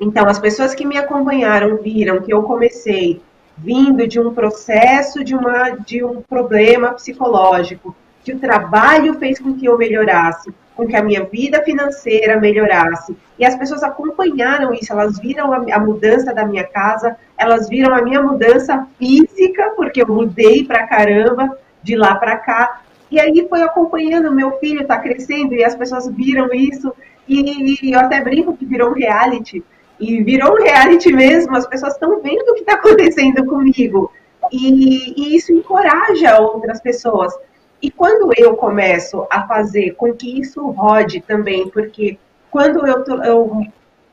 Então, 0.00 0.26
as 0.26 0.38
pessoas 0.38 0.74
que 0.74 0.84
me 0.84 0.98
acompanharam 0.98 1.76
viram 1.76 2.20
que 2.20 2.32
eu 2.32 2.42
comecei 2.42 3.22
vindo 3.56 4.06
de 4.06 4.20
um 4.20 4.34
processo, 4.34 5.22
de, 5.22 5.34
uma, 5.34 5.70
de 5.70 6.04
um 6.04 6.20
problema 6.22 6.92
psicológico, 6.92 7.94
que 8.22 8.32
o 8.32 8.38
trabalho 8.38 9.14
fez 9.14 9.38
com 9.38 9.54
que 9.54 9.66
eu 9.66 9.76
melhorasse, 9.76 10.52
com 10.74 10.86
que 10.86 10.96
a 10.96 11.02
minha 11.02 11.24
vida 11.24 11.62
financeira 11.62 12.40
melhorasse. 12.40 13.16
E 13.38 13.44
as 13.44 13.54
pessoas 13.54 13.82
acompanharam 13.82 14.72
isso, 14.72 14.92
elas 14.92 15.18
viram 15.18 15.52
a, 15.52 15.76
a 15.76 15.78
mudança 15.78 16.34
da 16.34 16.44
minha 16.44 16.64
casa, 16.64 17.16
elas 17.36 17.68
viram 17.68 17.94
a 17.94 18.02
minha 18.02 18.22
mudança 18.22 18.86
física, 18.98 19.72
porque 19.76 20.02
eu 20.02 20.08
mudei 20.08 20.64
pra 20.64 20.86
caramba 20.86 21.56
de 21.82 21.96
lá 21.96 22.14
para 22.16 22.36
cá. 22.38 22.80
E 23.10 23.20
aí 23.20 23.46
foi 23.48 23.62
acompanhando, 23.62 24.32
meu 24.32 24.58
filho 24.58 24.82
está 24.82 24.98
crescendo 24.98 25.54
e 25.54 25.62
as 25.62 25.76
pessoas 25.76 26.08
viram 26.08 26.52
isso. 26.52 26.92
E, 27.28 27.86
e 27.86 27.92
eu 27.92 28.00
até 28.00 28.20
brinco 28.20 28.56
que 28.56 28.64
virou 28.64 28.90
um 28.90 28.94
reality. 28.94 29.62
E 30.04 30.22
virou 30.22 30.52
um 30.52 30.62
reality 30.62 31.10
mesmo, 31.10 31.56
as 31.56 31.66
pessoas 31.66 31.94
estão 31.94 32.20
vendo 32.20 32.50
o 32.50 32.54
que 32.54 32.60
está 32.60 32.74
acontecendo 32.74 33.46
comigo. 33.46 34.12
E, 34.52 35.14
e 35.16 35.36
isso 35.36 35.50
encoraja 35.50 36.38
outras 36.38 36.80
pessoas. 36.82 37.32
E 37.80 37.90
quando 37.90 38.30
eu 38.36 38.54
começo 38.54 39.26
a 39.30 39.46
fazer 39.46 39.92
com 39.92 40.12
que 40.12 40.40
isso 40.40 40.60
rode 40.70 41.22
também, 41.22 41.70
porque 41.70 42.18
quando 42.50 42.86
eu, 42.86 43.02
eu 43.24 43.62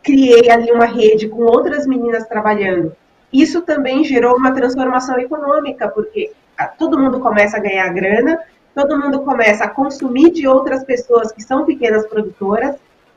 criei 0.02 0.50
ali 0.50 0.72
uma 0.72 0.86
rede 0.86 1.28
com 1.28 1.44
outras 1.44 1.86
meninas 1.86 2.26
trabalhando, 2.26 2.96
isso 3.32 3.62
também 3.62 4.06
gerou 4.06 4.38
uma 4.38 4.54
transformação 4.54 5.20
econômica, 5.20 5.90
porque 5.90 6.32
todo 6.78 7.00
mundo 7.00 7.20
começa 7.20 7.58
a 7.58 7.62
ganhar 7.62 7.90
grana, 7.94 8.40
todo 8.74 8.98
mundo 8.98 9.22
começa 9.22 9.66
a 9.66 9.70
consumir 9.70 10.32
de 10.32 10.48
outras 10.48 10.84
pessoas 10.84 11.32
que 11.32 11.44
são 11.44 11.66
pequenas 11.66 12.08
produtoras. 12.08 12.76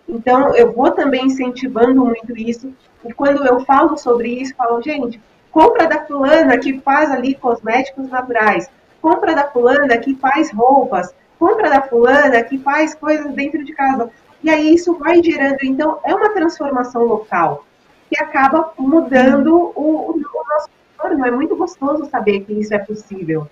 Então, 0.09 0.55
eu 0.55 0.73
vou 0.73 0.90
também 0.90 1.27
incentivando 1.27 2.05
muito 2.05 2.37
isso. 2.37 2.73
E 3.05 3.12
quando 3.12 3.47
eu 3.47 3.61
falo 3.64 3.97
sobre 3.97 4.29
isso, 4.40 4.55
falo, 4.55 4.83
gente, 4.83 5.21
compra 5.51 5.87
da 5.87 6.05
fulana 6.05 6.59
que 6.59 6.81
faz 6.81 7.11
ali 7.11 7.35
cosméticos 7.35 8.09
naturais 8.09 8.69
compra 9.05 9.35
da 9.35 9.51
fulana 9.51 9.99
que 9.99 10.14
faz 10.14 10.51
roupas, 10.51 11.14
compra 11.38 11.69
da 11.69 11.83
fulana 11.83 12.43
que 12.43 12.57
faz 12.57 12.95
coisas 12.95 13.31
dentro 13.35 13.62
de 13.62 13.75
casa. 13.75 14.11
E 14.43 14.49
aí 14.49 14.75
isso 14.75 14.95
vai 14.95 15.23
gerando, 15.23 15.59
então 15.62 15.99
é 16.03 16.14
uma 16.14 16.31
transformação 16.31 17.05
local 17.05 17.67
que 18.09 18.19
acaba 18.19 18.73
mudando 18.79 19.73
o, 19.77 20.12
o 20.12 20.19
nosso 20.19 20.71
entorno. 20.95 21.27
É 21.27 21.31
muito 21.31 21.55
gostoso 21.55 22.09
saber 22.09 22.40
que 22.40 22.55
isso 22.55 22.73
é 22.73 22.79
possível. 22.79 23.47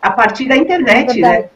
A 0.00 0.10
partir 0.10 0.48
da 0.48 0.56
internet, 0.56 1.18
é 1.18 1.28
né? 1.28 1.50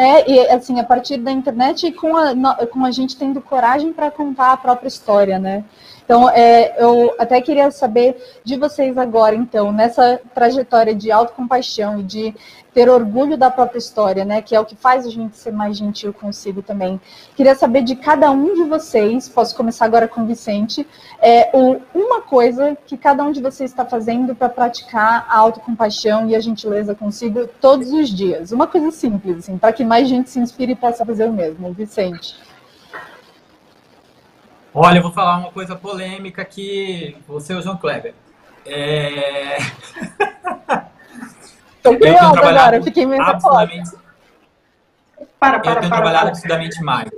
É, 0.00 0.30
e 0.30 0.48
assim, 0.48 0.80
a 0.80 0.84
partir 0.84 1.18
da 1.18 1.30
internet 1.30 1.86
e 1.86 1.92
com 1.92 2.16
a, 2.16 2.66
com 2.66 2.86
a 2.86 2.90
gente 2.90 3.18
tendo 3.18 3.38
coragem 3.38 3.92
para 3.92 4.10
contar 4.10 4.52
a 4.52 4.56
própria 4.56 4.88
história, 4.88 5.38
né? 5.38 5.62
Então, 6.10 6.28
é, 6.28 6.74
eu 6.76 7.14
até 7.20 7.40
queria 7.40 7.70
saber 7.70 8.20
de 8.42 8.56
vocês 8.56 8.98
agora, 8.98 9.36
então, 9.36 9.70
nessa 9.70 10.20
trajetória 10.34 10.92
de 10.92 11.12
autocompaixão 11.12 12.00
e 12.00 12.02
de 12.02 12.34
ter 12.74 12.90
orgulho 12.90 13.36
da 13.36 13.48
própria 13.48 13.78
história, 13.78 14.24
né, 14.24 14.42
que 14.42 14.52
é 14.52 14.58
o 14.58 14.64
que 14.64 14.74
faz 14.74 15.06
a 15.06 15.08
gente 15.08 15.36
ser 15.36 15.52
mais 15.52 15.76
gentil 15.76 16.12
consigo 16.12 16.62
também. 16.62 17.00
Queria 17.36 17.54
saber 17.54 17.82
de 17.82 17.94
cada 17.94 18.28
um 18.32 18.56
de 18.56 18.64
vocês, 18.64 19.28
posso 19.28 19.54
começar 19.54 19.84
agora 19.84 20.08
com 20.08 20.22
o 20.22 20.26
Vicente, 20.26 20.84
é, 21.22 21.48
uma 21.94 22.20
coisa 22.22 22.76
que 22.86 22.96
cada 22.96 23.22
um 23.22 23.30
de 23.30 23.40
vocês 23.40 23.70
está 23.70 23.84
fazendo 23.84 24.34
para 24.34 24.48
praticar 24.48 25.24
a 25.28 25.38
autocompaixão 25.38 26.28
e 26.28 26.34
a 26.34 26.40
gentileza 26.40 26.92
consigo 26.92 27.46
todos 27.60 27.92
os 27.92 28.08
dias. 28.08 28.50
Uma 28.50 28.66
coisa 28.66 28.90
simples, 28.90 29.38
assim, 29.38 29.56
para 29.56 29.72
que 29.72 29.84
mais 29.84 30.08
gente 30.08 30.28
se 30.28 30.40
inspire 30.40 30.72
e 30.72 30.76
possa 30.76 31.06
fazer 31.06 31.26
o 31.26 31.32
mesmo. 31.32 31.72
Vicente. 31.72 32.49
Olha, 34.72 34.98
eu 34.98 35.02
vou 35.02 35.10
falar 35.10 35.38
uma 35.38 35.50
coisa 35.50 35.74
polêmica 35.74 36.44
que 36.44 37.16
você 37.26 37.52
é 37.52 37.56
o 37.56 37.62
João 37.62 37.76
Kleber. 37.76 38.14
É... 38.64 39.56
Tô 41.82 41.96
curiosa 41.96 42.38
agora, 42.38 42.82
fiquei 42.82 43.04
meio 43.04 43.22
absurdamente... 43.22 43.90
Para, 45.40 45.58
para, 45.58 45.70
eu 45.70 45.72
tenho 45.74 45.74
para, 45.74 45.88
trabalhado 45.88 46.26
para. 46.26 46.28
absurdamente 46.28 46.82
mais. 46.82 47.10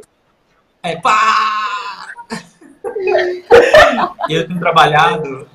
É, 0.83 0.97
pá! 0.97 2.07
eu 4.31 4.47
tenho 4.47 4.59
trabalhado 4.59 5.47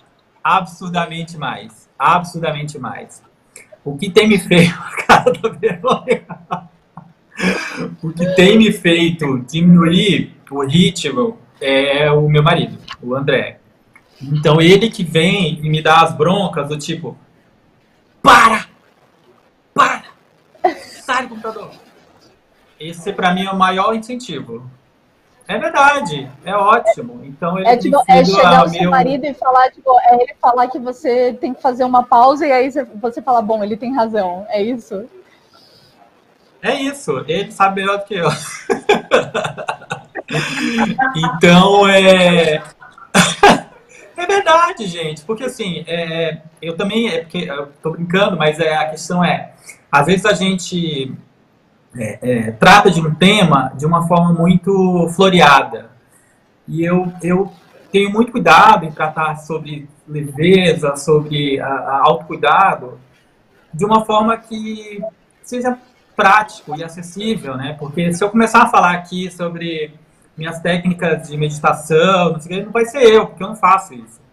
absurdamente 0.43 1.37
mais. 1.37 1.89
Absurdamente 1.97 2.77
mais. 2.77 3.23
O 3.83 3.97
que 3.97 4.09
tem 4.09 4.27
me 4.27 4.37
feito... 4.37 4.77
Cara, 5.07 5.31
vergonha. 5.59 6.25
O 8.03 8.11
que 8.11 8.35
tem 8.35 8.57
me 8.57 8.71
feito 8.71 9.39
diminuir 9.39 10.35
o 10.51 10.63
ritmo 10.63 11.39
é 11.61 12.11
o 12.11 12.27
meu 12.27 12.43
marido, 12.43 12.77
o 13.01 13.15
André. 13.15 13.59
Então 14.21 14.59
ele 14.59 14.89
que 14.89 15.03
vem 15.03 15.59
e 15.63 15.69
me 15.69 15.81
dá 15.81 16.01
as 16.01 16.13
broncas 16.13 16.67
do 16.69 16.77
tipo, 16.77 17.17
para! 18.21 18.65
Para! 19.73 20.03
Sai 20.75 21.23
do 21.23 21.29
computador! 21.29 21.71
Esse 22.79 23.13
para 23.13 23.33
mim 23.33 23.45
é 23.45 23.51
o 23.51 23.57
maior 23.57 23.95
incentivo. 23.95 24.69
É 25.47 25.57
verdade, 25.57 26.29
é 26.43 26.53
ótimo. 26.55 27.21
Então 27.23 27.57
ele 27.57 27.67
é, 27.67 27.77
tipo, 27.77 28.03
é 28.07 28.25
chegar 28.25 28.59
ao 28.59 28.69
meu... 28.69 28.81
seu 28.81 28.91
marido 28.91 29.25
e 29.25 29.33
falar, 29.33 29.71
tipo, 29.71 29.97
é 30.01 30.15
ele 30.21 30.35
falar 30.41 30.67
que 30.67 30.77
você 30.77 31.33
tem 31.33 31.53
que 31.53 31.61
fazer 31.61 31.85
uma 31.85 32.03
pausa 32.03 32.45
e 32.45 32.51
aí 32.51 32.69
você, 32.69 32.83
você 32.83 33.21
fala, 33.21 33.41
bom, 33.41 33.63
ele 33.63 33.77
tem 33.77 33.95
razão. 33.95 34.45
É 34.49 34.61
isso? 34.61 35.05
É 36.61 36.75
isso, 36.75 37.23
ele 37.27 37.51
sabe 37.51 37.81
melhor 37.81 37.99
do 37.99 38.05
que 38.05 38.15
eu. 38.15 38.27
então, 41.15 41.87
é. 41.87 42.63
É 44.17 44.25
verdade, 44.25 44.87
gente, 44.87 45.21
porque 45.21 45.43
assim, 45.43 45.85
é, 45.85 46.41
eu 46.59 46.75
também, 46.75 47.07
é 47.07 47.19
porque 47.19 47.47
tô 47.83 47.91
brincando, 47.91 48.35
mas 48.35 48.59
é, 48.59 48.75
a 48.75 48.89
questão 48.89 49.23
é, 49.23 49.53
às 49.91 50.07
vezes 50.07 50.25
a 50.25 50.33
gente 50.33 51.13
é, 51.95 52.19
é, 52.21 52.51
trata 52.51 52.89
de 52.89 52.99
um 52.99 53.13
tema 53.13 53.71
de 53.77 53.85
uma 53.85 54.07
forma 54.07 54.33
muito 54.33 55.07
floreada. 55.15 55.91
E 56.67 56.83
eu, 56.83 57.13
eu 57.21 57.53
tenho 57.91 58.11
muito 58.11 58.31
cuidado 58.31 58.85
em 58.85 58.91
tratar 58.91 59.35
sobre 59.35 59.87
leveza, 60.07 60.95
sobre 60.95 61.59
a, 61.59 61.67
a 61.67 62.01
autocuidado, 62.05 62.99
de 63.71 63.85
uma 63.85 64.03
forma 64.03 64.35
que 64.35 64.99
seja 65.43 65.77
prático 66.15 66.75
e 66.75 66.83
acessível, 66.83 67.55
né? 67.55 67.75
Porque 67.77 68.11
se 68.11 68.23
eu 68.23 68.29
começar 68.31 68.63
a 68.63 68.69
falar 68.69 68.93
aqui 68.93 69.29
sobre 69.29 69.93
minhas 70.37 70.59
técnicas 70.59 71.27
de 71.27 71.35
meditação, 71.35 72.33
não, 72.33 72.39
sei, 72.39 72.63
não 72.63 72.71
vai 72.71 72.85
ser 72.85 73.01
eu, 73.03 73.27
porque 73.27 73.43
eu 73.43 73.47
não 73.47 73.55
faço 73.55 73.93
isso. 73.93 74.27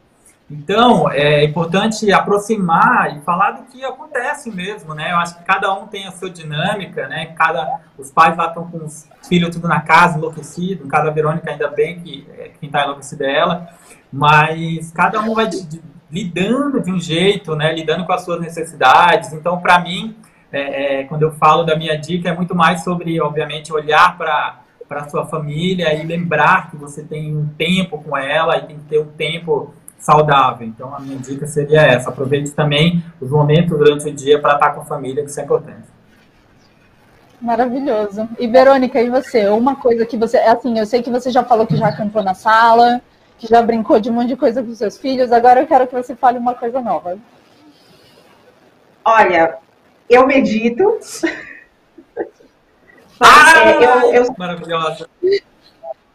Então, 0.50 1.10
é 1.10 1.42
importante 1.42 2.12
aproximar 2.12 3.16
e 3.16 3.20
falar 3.22 3.52
do 3.52 3.62
que 3.64 3.82
acontece 3.82 4.50
mesmo, 4.50 4.94
né? 4.94 5.10
Eu 5.10 5.16
acho 5.16 5.38
que 5.38 5.44
cada 5.44 5.72
um 5.72 5.86
tem 5.86 6.06
a 6.06 6.12
sua 6.12 6.28
dinâmica, 6.28 7.08
né? 7.08 7.26
Cada, 7.34 7.80
os 7.98 8.10
pais 8.10 8.36
lá 8.36 8.48
estão 8.48 8.70
com 8.70 8.84
os 8.84 9.08
filhos 9.26 9.54
tudo 9.54 9.66
na 9.66 9.80
casa, 9.80 10.18
enlouquecido. 10.18 10.84
No 10.84 10.90
caso 10.90 11.06
da 11.06 11.10
Verônica, 11.10 11.50
ainda 11.50 11.68
bem 11.68 11.98
que 11.98 12.28
é, 12.38 12.50
quem 12.60 12.66
está 12.66 12.84
enlouquecido 12.84 13.24
é 13.24 13.34
ela. 13.34 13.68
Mas 14.12 14.92
cada 14.92 15.20
um 15.22 15.34
vai 15.34 15.48
de, 15.48 15.66
de, 15.66 15.82
lidando 16.10 16.80
de 16.82 16.92
um 16.92 17.00
jeito, 17.00 17.56
né? 17.56 17.74
Lidando 17.74 18.04
com 18.04 18.12
as 18.12 18.22
suas 18.22 18.38
necessidades. 18.38 19.32
Então, 19.32 19.58
para 19.60 19.78
mim, 19.78 20.14
é, 20.52 21.00
é, 21.00 21.04
quando 21.04 21.22
eu 21.22 21.32
falo 21.32 21.64
da 21.64 21.74
minha 21.74 21.98
dica, 21.98 22.28
é 22.28 22.34
muito 22.34 22.54
mais 22.54 22.84
sobre, 22.84 23.18
obviamente, 23.18 23.72
olhar 23.72 24.16
para 24.18 24.60
para 24.94 25.02
a 25.02 25.08
sua 25.08 25.26
família 25.26 25.92
e 25.92 26.06
lembrar 26.06 26.70
que 26.70 26.76
você 26.76 27.02
tem 27.02 27.36
um 27.36 27.48
tempo 27.58 28.00
com 28.00 28.16
ela 28.16 28.58
e 28.58 28.66
tem 28.66 28.76
que 28.76 28.84
ter 28.84 29.00
um 29.00 29.06
tempo 29.06 29.74
saudável. 29.98 30.64
Então, 30.64 30.94
a 30.94 31.00
minha 31.00 31.18
dica 31.18 31.48
seria 31.48 31.82
essa. 31.82 32.10
Aproveite 32.10 32.52
também 32.52 33.02
os 33.20 33.28
momentos 33.28 33.76
durante 33.76 34.08
o 34.08 34.14
dia 34.14 34.40
para 34.40 34.54
estar 34.54 34.70
com 34.70 34.82
a 34.82 34.84
família, 34.84 35.24
que 35.24 35.30
isso 35.30 35.40
é 35.40 35.42
importante. 35.42 35.82
Maravilhoso. 37.40 38.28
E, 38.38 38.46
Verônica, 38.46 39.02
e 39.02 39.10
você? 39.10 39.48
Uma 39.48 39.74
coisa 39.74 40.06
que 40.06 40.16
você... 40.16 40.36
Assim, 40.36 40.78
eu 40.78 40.86
sei 40.86 41.02
que 41.02 41.10
você 41.10 41.28
já 41.28 41.42
falou 41.42 41.66
que 41.66 41.76
já 41.76 41.90
cantou 41.90 42.22
na 42.22 42.34
sala, 42.34 43.02
que 43.36 43.48
já 43.48 43.60
brincou 43.60 43.98
de 43.98 44.10
um 44.10 44.12
monte 44.12 44.28
de 44.28 44.36
coisa 44.36 44.62
com 44.62 44.72
seus 44.76 44.96
filhos. 44.96 45.32
Agora 45.32 45.60
eu 45.60 45.66
quero 45.66 45.88
que 45.88 45.94
você 45.94 46.14
fale 46.14 46.38
uma 46.38 46.54
coisa 46.54 46.80
nova. 46.80 47.18
Olha, 49.04 49.58
eu 50.08 50.24
medito. 50.24 51.00
Ah, 53.20 53.70
eu, 53.80 54.14
eu, 54.14 54.34
maravilhosa. 54.36 55.08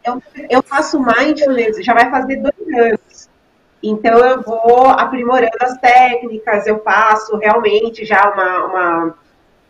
Eu, 0.04 0.22
eu 0.48 0.62
faço 0.62 1.00
mindfulness, 1.00 1.84
já 1.84 1.94
vai 1.94 2.10
fazer 2.10 2.36
dois 2.36 2.78
anos. 2.78 3.28
Então 3.82 4.18
eu 4.18 4.42
vou 4.42 4.88
aprimorando 4.88 5.56
as 5.60 5.78
técnicas, 5.78 6.66
eu 6.66 6.82
faço 6.82 7.36
realmente 7.38 8.04
já 8.04 8.30
uma, 8.30 8.66
uma, 8.66 9.14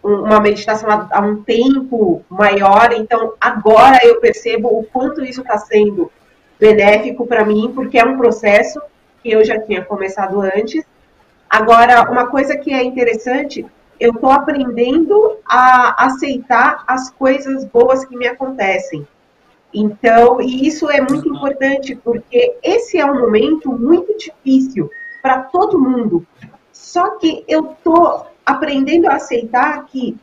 uma 0.03 0.40
meditação 0.40 0.88
há 1.11 1.21
um 1.21 1.43
tempo 1.43 2.25
maior, 2.29 2.93
então 2.93 3.35
agora 3.40 3.99
eu 4.03 4.21
percebo 4.21 4.69
o 4.69 4.85
quanto 4.85 5.25
isso 5.25 5.43
está 5.43 5.59
sendo 5.59 6.11
benéfico 6.59 7.27
para 7.27 7.45
mim, 7.45 7.73
porque 7.75 7.99
é 7.99 8.05
um 8.05 8.16
processo 8.19 8.81
que 9.23 9.31
eu 9.31 9.45
já 9.45 9.61
tinha 9.61 9.85
começado 9.85 10.40
antes. 10.40 10.85
Agora, 11.49 12.11
uma 12.11 12.27
coisa 12.27 12.57
que 12.57 12.73
é 12.73 12.83
interessante, 12.83 13.64
eu 14.01 14.13
estou 14.13 14.31
aprendendo 14.31 15.37
a 15.45 16.07
aceitar 16.07 16.83
as 16.87 17.11
coisas 17.11 17.67
boas 17.67 18.05
que 18.07 18.17
me 18.17 18.27
acontecem. 18.27 19.07
Então, 19.73 20.41
e 20.41 20.67
isso 20.67 20.91
é 20.91 21.01
muito 21.01 21.29
importante 21.29 21.95
porque 21.95 22.57
esse 22.63 22.99
é 22.99 23.05
um 23.05 23.21
momento 23.21 23.71
muito 23.71 24.17
difícil 24.17 24.91
para 25.23 25.43
todo 25.43 25.79
mundo. 25.79 26.27
Só 26.73 27.19
que 27.19 27.45
eu 27.47 27.77
tô 27.85 28.25
aprendendo 28.45 29.07
a 29.07 29.15
aceitar 29.15 29.85
que 29.85 30.17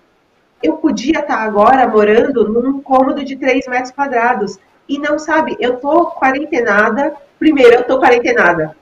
eu 0.62 0.78
podia 0.78 1.20
estar 1.20 1.38
tá 1.38 1.42
agora 1.44 1.88
morando 1.88 2.50
num 2.50 2.82
cômodo 2.82 3.24
de 3.24 3.36
3 3.36 3.68
metros 3.68 3.92
quadrados. 3.92 4.58
E 4.90 4.98
não 4.98 5.20
sabe, 5.20 5.56
eu 5.60 5.78
tô 5.78 6.08
quarentenada. 6.08 7.16
Primeiro, 7.38 7.76
eu 7.76 7.84
tô 7.84 8.00
quarentenada. 8.00 8.76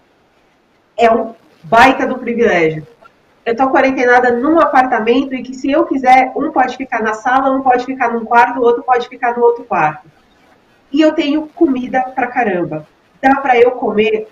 É 0.97 1.11
um 1.11 1.35
baita 1.63 2.07
do 2.07 2.17
privilégio. 2.17 2.87
Eu 3.45 3.55
tô 3.55 3.69
quarentenada 3.69 4.31
num 4.31 4.59
apartamento 4.59 5.35
e 5.35 5.43
que 5.43 5.53
se 5.53 5.69
eu 5.69 5.85
quiser, 5.85 6.31
um 6.35 6.51
pode 6.51 6.75
ficar 6.75 7.03
na 7.03 7.13
sala, 7.13 7.51
um 7.51 7.61
pode 7.61 7.85
ficar 7.85 8.11
num 8.11 8.25
quarto, 8.25 8.59
o 8.59 8.63
outro 8.63 8.81
pode 8.83 9.07
ficar 9.07 9.37
no 9.37 9.43
outro 9.43 9.63
quarto 9.63 10.09
e 10.95 11.01
eu 11.01 11.11
tenho 11.11 11.47
comida 11.53 12.01
pra 12.15 12.27
caramba. 12.27 12.87
Dá 13.21 13.35
para 13.35 13.59
eu 13.59 13.71
comer 13.71 14.29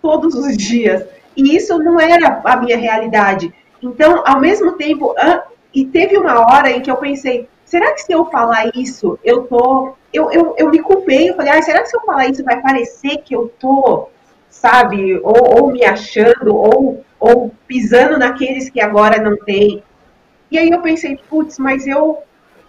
todos 0.00 0.34
os 0.34 0.56
dias. 0.56 1.04
E 1.36 1.54
isso 1.54 1.78
não 1.78 2.00
era 2.00 2.40
a 2.44 2.56
minha 2.56 2.78
realidade. 2.78 3.52
Então, 3.82 4.22
ao 4.26 4.40
mesmo 4.40 4.72
tempo, 4.72 5.14
e 5.74 5.84
teve 5.84 6.16
uma 6.16 6.40
hora 6.40 6.70
em 6.70 6.80
que 6.80 6.90
eu 6.90 6.96
pensei, 6.96 7.46
será 7.62 7.92
que 7.92 8.00
se 8.00 8.12
eu 8.12 8.24
falar 8.26 8.70
isso, 8.74 9.18
eu 9.22 9.42
tô. 9.44 9.94
Eu, 10.10 10.32
eu, 10.32 10.54
eu 10.56 10.70
me 10.70 10.78
culpei, 10.78 11.28
eu 11.28 11.36
falei, 11.36 11.52
ah, 11.52 11.60
será 11.60 11.82
que 11.82 11.88
se 11.88 11.96
eu 11.96 12.00
falar 12.00 12.28
isso 12.28 12.42
vai 12.42 12.58
parecer 12.62 13.18
que 13.18 13.36
eu 13.36 13.52
tô, 13.60 14.08
sabe, 14.48 15.20
ou, 15.22 15.60
ou 15.60 15.70
me 15.70 15.84
achando, 15.84 16.56
ou, 16.56 17.04
ou 17.18 17.54
pisando 17.66 18.18
naqueles 18.18 18.70
que 18.70 18.80
agora 18.80 19.20
não 19.20 19.36
tem. 19.36 19.82
E 20.50 20.58
aí 20.58 20.70
eu 20.70 20.80
pensei, 20.80 21.18
putz, 21.28 21.58
mas 21.58 21.86
eu. 21.86 22.18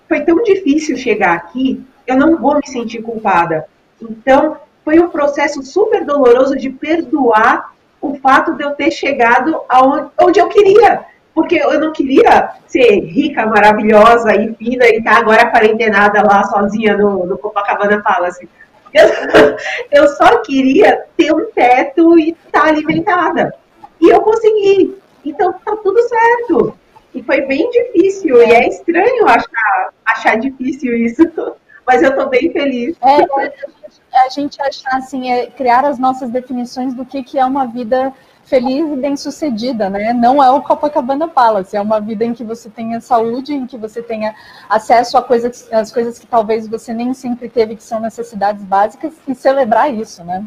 Foi 0.08 0.22
tão 0.22 0.42
difícil 0.42 0.98
chegar 0.98 1.36
aqui 1.36 1.86
eu 2.10 2.18
não 2.18 2.38
vou 2.38 2.56
me 2.56 2.68
sentir 2.68 3.02
culpada. 3.04 3.68
Então, 4.02 4.58
foi 4.84 5.00
um 5.00 5.10
processo 5.10 5.62
super 5.62 6.04
doloroso 6.04 6.58
de 6.58 6.70
perdoar 6.70 7.74
o 8.02 8.16
fato 8.16 8.56
de 8.56 8.64
eu 8.64 8.72
ter 8.72 8.90
chegado 8.90 9.62
aonde, 9.70 10.10
onde 10.20 10.40
eu 10.40 10.50
queria. 10.50 11.06
Porque 11.36 11.56
eu 11.56 11.80
não 11.80 11.94
queria 11.94 12.50
ser 12.68 13.00
rica, 13.02 13.46
maravilhosa 13.46 14.34
e 14.34 14.56
fina 14.56 14.86
e 14.88 14.98
estar 14.98 15.14
tá 15.14 15.20
agora 15.20 15.52
quarentenada 15.52 16.24
lá 16.24 16.44
sozinha 16.46 16.98
no, 16.98 17.26
no 17.28 17.38
Copacabana 17.38 18.02
Palace. 18.02 18.50
Eu, 18.92 19.08
eu 19.92 20.08
só 20.08 20.40
queria 20.40 21.04
ter 21.16 21.32
um 21.32 21.52
teto 21.52 22.18
e 22.18 22.32
estar 22.32 22.62
tá 22.62 22.68
alimentada. 22.68 23.54
E 24.00 24.10
eu 24.10 24.22
consegui. 24.22 24.98
Então 25.26 25.54
tá 25.54 25.76
tudo 25.78 26.02
certo. 26.08 26.78
E 27.14 27.24
foi 27.24 27.42
bem 27.42 27.70
difícil. 27.70 28.42
E 28.42 28.52
é 28.52 28.68
estranho 28.68 29.28
achar, 29.28 29.94
achar 30.06 30.36
difícil 30.38 30.96
isso. 30.98 31.24
mas 31.90 32.04
eu 32.04 32.12
estou 32.12 32.30
bem 32.30 32.52
feliz. 32.52 32.96
É, 33.02 34.26
a 34.26 34.30
gente 34.30 34.62
achar 34.62 34.98
assim, 34.98 35.32
é 35.32 35.48
criar 35.48 35.84
as 35.84 35.98
nossas 35.98 36.30
definições 36.30 36.94
do 36.94 37.04
que, 37.04 37.24
que 37.24 37.40
é 37.40 37.44
uma 37.44 37.66
vida 37.66 38.14
feliz 38.46 38.92
e 38.92 38.96
bem-sucedida, 38.96 39.90
né? 39.90 40.14
Não 40.14 40.44
é 40.44 40.52
o 40.52 40.62
Copacabana 40.62 41.28
Palace, 41.28 41.76
é 41.76 41.82
uma 41.82 42.00
vida 42.00 42.24
em 42.24 42.34
que 42.34 42.44
você 42.44 42.70
tenha 42.70 43.02
saúde, 43.02 43.54
em 43.54 43.66
que 43.66 43.78
você 43.78 44.04
tenha 44.04 44.36
acesso 44.68 45.18
a 45.18 45.22
coisas, 45.24 45.72
as 45.72 45.92
coisas 45.92 46.20
que 46.20 46.28
talvez 46.28 46.68
você 46.68 46.94
nem 46.94 47.12
sempre 47.14 47.50
teve, 47.50 47.76
que 47.76 47.84
são 47.84 48.00
necessidades 48.00 48.64
básicas, 48.64 49.14
e 49.28 49.34
celebrar 49.34 49.92
isso, 49.92 50.24
né? 50.24 50.46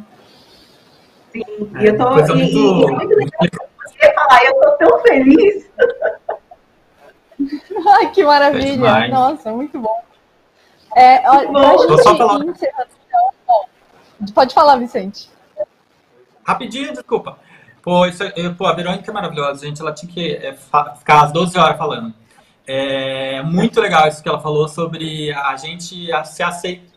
Sim, 1.32 1.42
e 1.80 1.86
eu 1.86 1.96
tô. 1.96 2.18
É, 2.18 2.22
e, 2.22 2.54
muito... 2.54 2.88
e, 2.88 2.92
muito 2.92 3.36
legal. 3.40 3.68
Eu 4.00 4.14
falar, 4.14 4.44
eu 4.44 4.54
tô 4.54 4.70
tão 4.72 4.98
feliz. 5.00 5.70
Ai, 7.88 8.10
que 8.10 8.24
maravilha! 8.24 9.08
Nossa, 9.08 9.50
muito 9.50 9.78
bom. 9.78 10.02
É, 10.94 11.28
olha, 11.28 11.48
pode 14.34 14.54
falar, 14.54 14.76
Vicente. 14.76 15.30
Rapidinho, 16.44 16.92
desculpa. 16.92 17.38
Pô, 17.82 18.06
isso, 18.06 18.22
é, 18.22 18.48
pô, 18.56 18.66
a 18.66 18.74
Verônica 18.74 19.10
é 19.10 19.14
maravilhosa, 19.14 19.66
gente. 19.66 19.80
Ela 19.80 19.92
tinha 19.92 20.12
que 20.12 20.36
é, 20.36 20.52
ficar 20.52 21.22
às 21.22 21.32
12 21.32 21.58
horas 21.58 21.76
falando. 21.76 22.14
É 22.66 23.42
muito 23.42 23.80
legal 23.80 24.06
isso 24.06 24.22
que 24.22 24.28
ela 24.28 24.40
falou 24.40 24.68
sobre 24.68 25.32
a 25.32 25.56
gente 25.56 26.08
se 26.24 26.42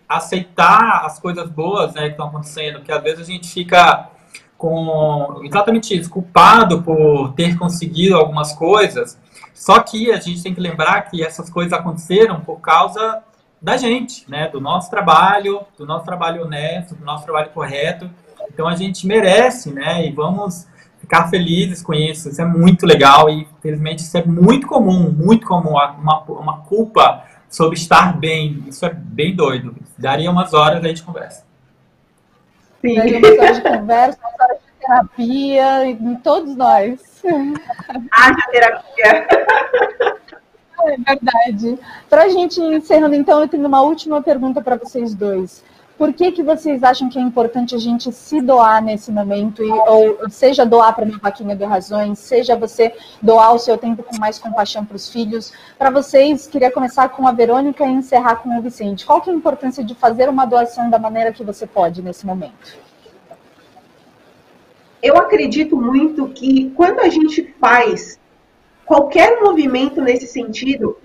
aceitar 0.07 1.05
as 1.05 1.19
coisas 1.19 1.49
boas 1.49 1.93
né, 1.93 2.03
que 2.03 2.09
estão 2.09 2.27
acontecendo, 2.27 2.77
porque 2.77 2.91
às 2.91 3.01
vezes 3.01 3.27
a 3.27 3.31
gente 3.31 3.47
fica 3.47 4.11
com 4.57 5.41
exatamente 5.43 5.97
isso, 5.97 6.09
culpado 6.09 6.81
por 6.81 7.33
ter 7.33 7.57
conseguido 7.57 8.15
algumas 8.15 8.53
coisas. 8.53 9.19
Só 9.53 9.79
que 9.79 10.11
a 10.11 10.19
gente 10.19 10.43
tem 10.43 10.53
que 10.53 10.61
lembrar 10.61 11.03
que 11.03 11.23
essas 11.23 11.49
coisas 11.49 11.73
aconteceram 11.73 12.41
por 12.41 12.59
causa 12.59 13.23
da 13.61 13.77
gente, 13.77 14.29
né? 14.29 14.47
Do 14.49 14.59
nosso 14.59 14.89
trabalho, 14.89 15.61
do 15.77 15.85
nosso 15.85 16.05
trabalho 16.05 16.43
honesto, 16.43 16.95
do 16.95 17.05
nosso 17.05 17.23
trabalho 17.23 17.49
correto. 17.51 18.09
Então 18.53 18.67
a 18.67 18.75
gente 18.75 19.07
merece, 19.07 19.71
né? 19.71 20.05
E 20.05 20.11
vamos 20.11 20.67
ficar 20.99 21.29
felizes 21.29 21.81
com 21.81 21.93
isso. 21.93 22.29
Isso 22.29 22.41
é 22.41 22.45
muito 22.45 22.85
legal 22.85 23.29
e, 23.29 23.41
infelizmente, 23.41 23.99
isso 23.99 24.17
é 24.17 24.25
muito 24.25 24.67
comum, 24.67 25.11
muito 25.11 25.47
comum. 25.47 25.71
Uma, 25.71 26.21
uma 26.27 26.57
culpa 26.59 27.23
sobre 27.49 27.75
estar 27.75 28.17
bem. 28.17 28.63
Isso 28.67 28.85
é 28.85 28.93
bem 28.93 29.35
doido. 29.35 29.75
Daria 29.97 30.29
umas 30.29 30.53
horas 30.53 30.83
a 30.83 30.87
gente 30.87 31.03
conversa. 31.03 31.44
Sim. 32.85 33.17
Umas 33.17 33.39
horas 33.39 33.55
de 33.57 33.61
conversa, 33.63 34.19
horas 34.39 34.57
de 34.59 34.85
terapia, 34.85 35.85
em 35.85 36.15
todos 36.17 36.55
nós. 36.55 37.23
Haja 38.11 38.47
terapia. 38.51 39.27
É 40.83 40.97
verdade. 40.97 41.79
Para 42.09 42.23
a 42.23 42.29
gente 42.29 42.61
encerrando, 42.61 43.15
então, 43.15 43.41
eu 43.41 43.47
tenho 43.47 43.65
uma 43.65 43.81
última 43.81 44.21
pergunta 44.21 44.61
para 44.61 44.75
vocês 44.75 45.15
dois. 45.15 45.63
Por 45.97 46.11
que, 46.11 46.31
que 46.33 46.43
vocês 46.43 46.83
acham 46.83 47.07
que 47.07 47.17
é 47.17 47.21
importante 47.21 47.73
a 47.73 47.77
gente 47.77 48.11
se 48.11 48.41
doar 48.41 48.83
nesse 48.83 49.09
momento? 49.11 49.63
E, 49.63 49.71
ou 49.71 50.29
seja, 50.29 50.65
doar 50.65 50.93
para 50.93 51.05
uma 51.05 51.17
vaquinha 51.17 51.55
de 51.55 51.63
razões, 51.63 52.19
seja 52.19 52.53
você 52.55 52.93
doar 53.21 53.53
o 53.53 53.59
seu 53.59 53.77
tempo 53.77 54.03
com 54.03 54.17
mais 54.17 54.37
compaixão 54.37 54.83
para 54.83 54.97
os 54.97 55.07
filhos. 55.07 55.53
Para 55.77 55.89
vocês, 55.89 56.47
queria 56.47 56.69
começar 56.69 57.07
com 57.09 57.25
a 57.25 57.31
Verônica 57.31 57.85
e 57.85 57.91
encerrar 57.91 58.37
com 58.37 58.57
o 58.57 58.61
Vicente. 58.61 59.05
Qual 59.05 59.21
que 59.21 59.29
é 59.29 59.33
a 59.33 59.35
importância 59.35 59.85
de 59.85 59.95
fazer 59.95 60.27
uma 60.27 60.45
doação 60.45 60.89
da 60.89 60.99
maneira 60.99 61.31
que 61.31 61.45
você 61.45 61.65
pode 61.65 62.01
nesse 62.01 62.25
momento? 62.25 62.77
Eu 65.01 65.15
acredito 65.17 65.77
muito 65.77 66.27
que 66.29 66.71
quando 66.71 66.99
a 66.99 67.07
gente 67.07 67.55
faz 67.59 68.19
qualquer 68.85 69.41
movimento 69.41 70.01
nesse 70.01 70.27
sentido, 70.27 70.97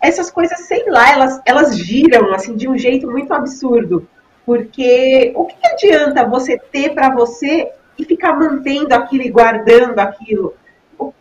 essas 0.00 0.30
coisas, 0.30 0.60
sei 0.60 0.88
lá, 0.88 1.10
elas, 1.10 1.40
elas 1.44 1.76
giram 1.76 2.32
assim 2.32 2.54
de 2.54 2.68
um 2.68 2.78
jeito 2.78 3.10
muito 3.10 3.32
absurdo. 3.32 4.06
Porque 4.48 5.30
o 5.36 5.44
que 5.44 5.56
adianta 5.66 6.26
você 6.26 6.56
ter 6.56 6.94
para 6.94 7.14
você 7.14 7.70
e 7.98 8.04
ficar 8.06 8.32
mantendo 8.32 8.94
aquilo 8.94 9.24
e 9.24 9.30
guardando 9.30 9.98
aquilo? 9.98 10.54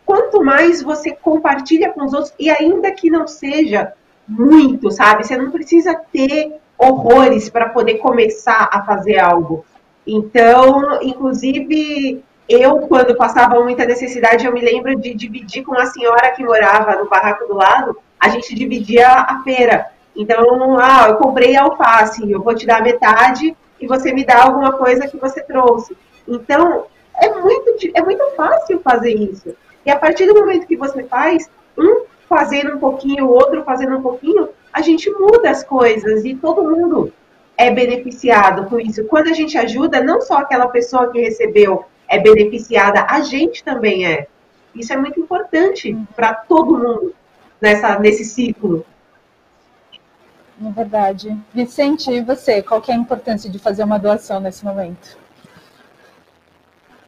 Quanto 0.06 0.42
mais 0.42 0.82
você 0.82 1.12
compartilha 1.12 1.92
com 1.92 2.06
os 2.06 2.14
outros, 2.14 2.34
e 2.40 2.50
ainda 2.50 2.90
que 2.90 3.10
não 3.10 3.28
seja 3.28 3.92
muito, 4.26 4.90
sabe? 4.92 5.28
Você 5.28 5.36
não 5.36 5.52
precisa 5.52 5.94
ter 5.94 6.56
horrores 6.78 7.50
para 7.50 7.68
poder 7.68 7.96
começar 7.96 8.70
a 8.72 8.86
fazer 8.86 9.20
algo. 9.20 9.66
Então, 10.08 10.98
inclusive, 11.02 12.24
eu, 12.48 12.78
quando 12.88 13.18
passava 13.18 13.62
muita 13.62 13.86
necessidade, 13.86 14.46
eu 14.46 14.54
me 14.54 14.62
lembro 14.62 14.96
de 14.96 15.14
dividir 15.14 15.66
com 15.66 15.78
a 15.78 15.86
senhora 15.88 16.32
que 16.32 16.46
morava 16.46 16.96
no 16.96 17.10
barraco 17.10 17.46
do 17.46 17.56
lado, 17.56 18.00
a 18.18 18.30
gente 18.30 18.56
dividia 18.56 19.10
a 19.10 19.44
feira. 19.44 19.97
Então, 20.18 20.80
ah, 20.80 21.10
eu 21.10 21.18
comprei 21.18 21.56
alface, 21.56 22.30
eu 22.30 22.42
vou 22.42 22.56
te 22.56 22.66
dar 22.66 22.82
metade 22.82 23.56
e 23.80 23.86
você 23.88 24.12
me 24.12 24.26
dá 24.26 24.44
alguma 24.44 24.74
coisa 24.74 25.08
que 25.08 25.18
você 25.18 25.42
trouxe. 25.44 25.96
Então, 26.28 26.86
é 27.16 27.30
muito, 27.40 27.72
é 27.94 28.02
muito 28.02 28.24
fácil 28.36 28.80
fazer 28.80 29.14
isso. 29.14 29.56
E 29.86 29.92
a 29.92 29.96
partir 29.96 30.26
do 30.26 30.34
momento 30.34 30.68
que 30.68 30.76
você 30.76 31.04
faz, 31.04 31.50
um 31.78 32.06
fazendo 32.28 32.76
um 32.76 32.80
pouquinho, 32.80 33.26
o 33.26 33.32
outro 33.32 33.64
fazendo 33.64 33.96
um 33.96 34.02
pouquinho, 34.02 34.50
a 34.74 34.82
gente 34.82 35.10
muda 35.12 35.50
as 35.50 35.64
coisas 35.64 36.26
e 36.26 36.36
todo 36.36 36.64
mundo 36.64 37.14
é 37.56 37.72
beneficiado 37.72 38.70
com 38.70 38.80
isso. 38.80 39.06
Quando 39.06 39.30
a 39.30 39.34
gente 39.34 39.58
ajuda, 39.58 40.04
não 40.04 40.22
só 40.22 40.40
aquela 40.40 40.68
pessoa 40.68 41.12
que 41.12 41.22
recebeu 41.22 41.86
é 42.08 42.20
beneficiada, 42.20 43.06
a 43.10 43.22
gente 43.22 43.64
também 43.64 44.06
é. 44.06 44.28
Isso 44.76 44.94
é 44.94 44.98
muito 44.98 45.20
importante 45.20 45.98
para 46.16 46.34
todo 46.34 46.78
mundo 46.78 47.14
nessa, 47.62 47.98
nesse 48.00 48.24
ciclo. 48.26 48.86
É 50.64 50.72
verdade. 50.72 51.38
Vicente, 51.54 52.12
e 52.12 52.22
você? 52.22 52.62
Qual 52.62 52.82
é 52.88 52.92
a 52.92 52.96
importância 52.96 53.50
de 53.50 53.60
fazer 53.60 53.84
uma 53.84 54.00
doação 54.00 54.40
nesse 54.40 54.66
momento? 54.66 55.18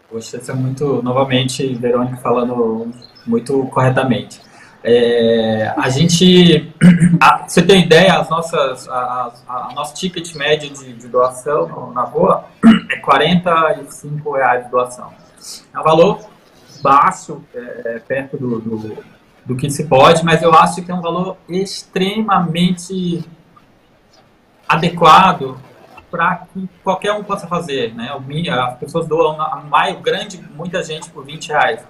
Poxa, 0.10 0.38
isso 0.38 0.52
é 0.52 0.54
muito, 0.56 1.02
novamente, 1.04 1.76
Verônica 1.76 2.18
falando 2.18 2.92
muito 3.26 3.66
corretamente. 3.68 4.42
É, 4.84 5.74
a 5.78 5.90
gente, 5.90 6.74
a, 7.20 7.48
você 7.48 7.62
tem 7.62 7.84
ideia, 7.84 8.14
as 8.18 8.30
nossas, 8.30 8.88
a, 8.88 9.32
a, 9.48 9.68
a 9.70 9.74
nosso 9.74 9.94
ticket 9.94 10.34
médio 10.36 10.70
de, 10.70 10.94
de, 10.94 11.08
doação 11.08 11.92
na 11.94 12.04
rua 12.04 12.46
é 12.90 12.96
45 12.98 14.32
reais 14.36 14.66
de 14.66 14.72
doação. 14.72 15.12
É 15.74 15.80
um 15.80 15.84
valor 15.84 16.22
baixo, 16.82 17.44
é, 17.54 18.00
perto 18.08 18.38
do, 18.38 18.60
do, 18.60 18.98
do 19.46 19.56
que 19.56 19.70
se 19.70 19.86
pode, 19.86 20.24
mas 20.24 20.42
eu 20.42 20.54
acho 20.54 20.82
que 20.82 20.90
é 20.90 20.96
um 20.96 21.02
valor 21.02 21.36
extremamente 21.50 23.24
adequado 24.70 25.58
para 26.12 26.44
que 26.54 26.70
qualquer 26.84 27.14
um 27.14 27.24
possa 27.24 27.48
fazer, 27.48 27.94
né? 27.96 28.12
As 28.52 28.78
pessoas 28.78 29.08
doam 29.08 29.42
a 29.42 29.64
mais 29.68 30.00
grande, 30.00 30.40
muita 30.56 30.84
gente 30.84 31.10
por 31.10 31.26
20 31.26 31.48
reais. 31.50 31.84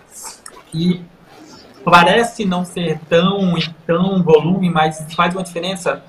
E 0.74 1.02
parece 1.84 2.46
não 2.46 2.64
ser 2.64 3.00
tão 3.10 3.54
tão 3.86 4.24
volume, 4.24 4.70
mas 4.70 5.06
faz 5.16 5.34
uma 5.34 5.44
diferença 5.44 6.04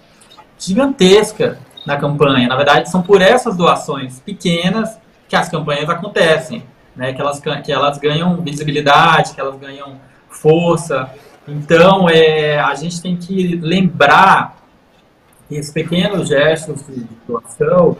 gigantesca 0.59 1.59
na 1.87 1.96
campanha. 1.96 2.48
Na 2.48 2.56
verdade, 2.56 2.90
são 2.90 3.02
por 3.02 3.20
essas 3.20 3.56
doações 3.56 4.20
pequenas 4.20 4.98
que 5.28 5.37
as 5.37 5.48
campanhas 5.48 5.88
acontecem, 5.88 6.64
né? 6.94 7.12
Que 7.12 7.20
elas 7.20 7.40
que 7.40 7.72
elas 7.72 7.98
ganham 7.98 8.40
visibilidade, 8.42 9.35
que 9.35 9.40
elas 9.40 9.56
ganham 9.56 10.00
força. 10.28 11.11
Então, 11.46 12.09
é, 12.09 12.59
a 12.59 12.74
gente 12.74 13.00
tem 13.00 13.16
que 13.16 13.56
lembrar 13.56 14.60
esses 15.56 15.72
pequenos 15.72 16.28
gestos 16.28 16.86
de 16.86 17.06
doação 17.26 17.96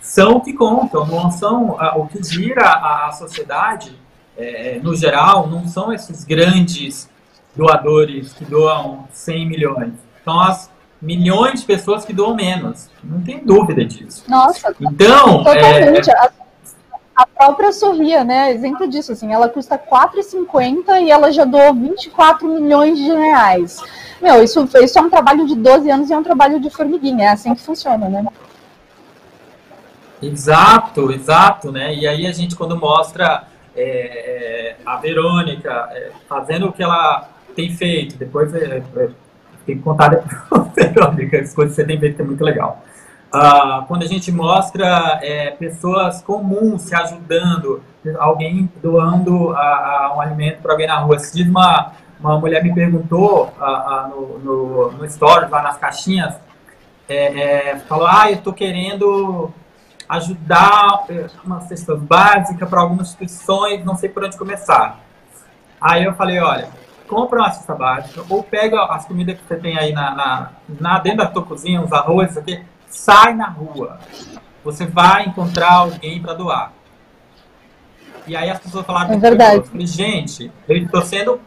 são 0.00 0.36
o 0.36 0.40
que 0.40 0.52
contam, 0.52 1.04
não 1.06 1.30
são 1.30 1.76
o 1.96 2.06
que 2.06 2.22
gira 2.22 2.64
a, 2.64 3.08
a 3.08 3.12
sociedade 3.12 3.98
é, 4.36 4.78
no 4.82 4.94
geral, 4.94 5.46
não 5.48 5.66
são 5.66 5.92
esses 5.92 6.24
grandes 6.24 7.08
doadores 7.56 8.32
que 8.32 8.44
doam 8.44 9.08
100 9.12 9.46
milhões. 9.48 9.92
São 10.24 10.40
as 10.40 10.70
milhões 11.00 11.60
de 11.60 11.66
pessoas 11.66 12.04
que 12.04 12.12
doam 12.12 12.34
menos. 12.34 12.88
Não 13.02 13.20
tem 13.22 13.38
dúvida 13.38 13.84
disso. 13.84 14.24
Nossa, 14.28 14.74
então, 14.80 15.42
totalmente. 15.42 16.10
É... 16.10 16.30
A 17.14 17.26
própria 17.26 17.72
Sorria, 17.72 18.22
né? 18.24 18.52
Exemplo 18.52 18.86
disso, 18.86 19.12
assim, 19.12 19.32
ela 19.32 19.48
custa 19.48 19.78
4,50 19.78 21.02
e 21.02 21.10
ela 21.10 21.32
já 21.32 21.46
doou 21.46 21.72
24 21.72 22.46
milhões 22.46 22.98
de 22.98 23.10
reais. 23.10 23.82
Meu, 24.20 24.42
isso, 24.42 24.68
isso 24.82 24.98
é 24.98 25.02
um 25.02 25.10
trabalho 25.10 25.46
de 25.46 25.54
12 25.54 25.90
anos 25.90 26.10
e 26.10 26.12
é 26.12 26.18
um 26.18 26.22
trabalho 26.22 26.60
de 26.60 26.70
formiguinha, 26.70 27.26
é 27.26 27.28
assim 27.28 27.54
que 27.54 27.62
funciona, 27.62 28.08
né? 28.08 28.26
Exato, 30.22 31.12
exato, 31.12 31.70
né? 31.70 31.94
E 31.94 32.06
aí 32.06 32.26
a 32.26 32.32
gente 32.32 32.56
quando 32.56 32.76
mostra 32.76 33.44
é, 33.76 33.82
é, 33.82 34.76
a 34.84 34.96
Verônica 34.96 35.70
é, 35.92 36.10
fazendo 36.28 36.66
o 36.66 36.72
que 36.72 36.82
ela 36.82 37.28
tem 37.54 37.74
feito, 37.74 38.16
depois 38.16 38.54
é, 38.54 38.82
é, 38.96 39.08
tem 39.66 39.76
que 39.76 39.82
contar 39.82 40.08
depois, 40.08 40.72
Verônica, 40.74 41.38
as 41.38 41.54
coisas 41.54 41.76
que 41.76 41.82
você 41.82 41.86
tem 41.86 42.00
feito 42.00 42.16
que 42.16 42.22
é 42.22 42.24
muito 42.24 42.42
legal. 42.42 42.82
Uh, 43.34 43.84
quando 43.86 44.04
a 44.04 44.06
gente 44.06 44.32
mostra 44.32 45.18
é, 45.20 45.50
pessoas 45.50 46.22
comuns 46.22 46.82
se 46.82 46.94
ajudando, 46.94 47.82
alguém 48.18 48.70
doando 48.80 49.50
a, 49.50 50.06
a 50.06 50.14
um 50.16 50.20
alimento 50.20 50.62
para 50.62 50.72
alguém 50.72 50.86
na 50.86 51.00
rua. 51.00 51.18
Se 51.18 51.36
diz 51.36 51.48
uma, 51.48 51.92
uma 52.18 52.38
mulher 52.38 52.62
me 52.62 52.74
perguntou 52.74 53.52
uh, 53.58 53.62
uh, 53.62 54.08
no, 54.08 54.38
no, 54.38 54.92
no 54.92 55.10
stories, 55.10 55.50
lá 55.50 55.62
nas 55.62 55.76
caixinhas, 55.76 56.34
é, 57.08 57.70
é, 57.70 57.78
falou, 57.80 58.06
ah, 58.06 58.30
eu 58.30 58.36
estou 58.36 58.52
querendo 58.52 59.52
ajudar 60.08 61.04
é, 61.08 61.26
uma 61.44 61.60
cesta 61.62 61.94
básica 61.94 62.66
para 62.66 62.80
algumas 62.80 63.08
instituições, 63.08 63.84
não 63.84 63.96
sei 63.96 64.08
por 64.08 64.24
onde 64.24 64.36
começar. 64.36 65.00
Aí 65.80 66.04
eu 66.04 66.14
falei, 66.14 66.40
olha, 66.40 66.68
compra 67.06 67.40
uma 67.40 67.50
cesta 67.50 67.74
básica 67.74 68.24
ou 68.28 68.42
pega 68.42 68.84
as 68.86 69.04
comidas 69.04 69.36
que 69.36 69.46
você 69.46 69.56
tem 69.56 69.78
aí 69.78 69.92
na, 69.92 70.14
na, 70.14 70.50
na 70.80 70.98
dentro 70.98 71.18
da 71.18 71.26
tua 71.26 71.42
cozinha, 71.44 71.80
os 71.80 71.92
arroz, 71.92 72.30
isso 72.30 72.38
aqui, 72.38 72.62
sai 72.88 73.34
na 73.34 73.48
rua. 73.48 73.98
Você 74.64 74.86
vai 74.86 75.26
encontrar 75.26 75.72
alguém 75.74 76.20
para 76.20 76.34
doar. 76.34 76.72
E 78.26 78.36
aí 78.36 78.50
as 78.50 78.58
pessoas 78.58 78.84
falaram... 78.84 79.14
É 79.14 79.18
verdade. 79.18 79.56
Eu 79.56 79.64
falei, 79.64 79.86
gente, 79.86 80.50
eu 80.68 80.76
estou 80.76 81.02
sendo 81.02 81.40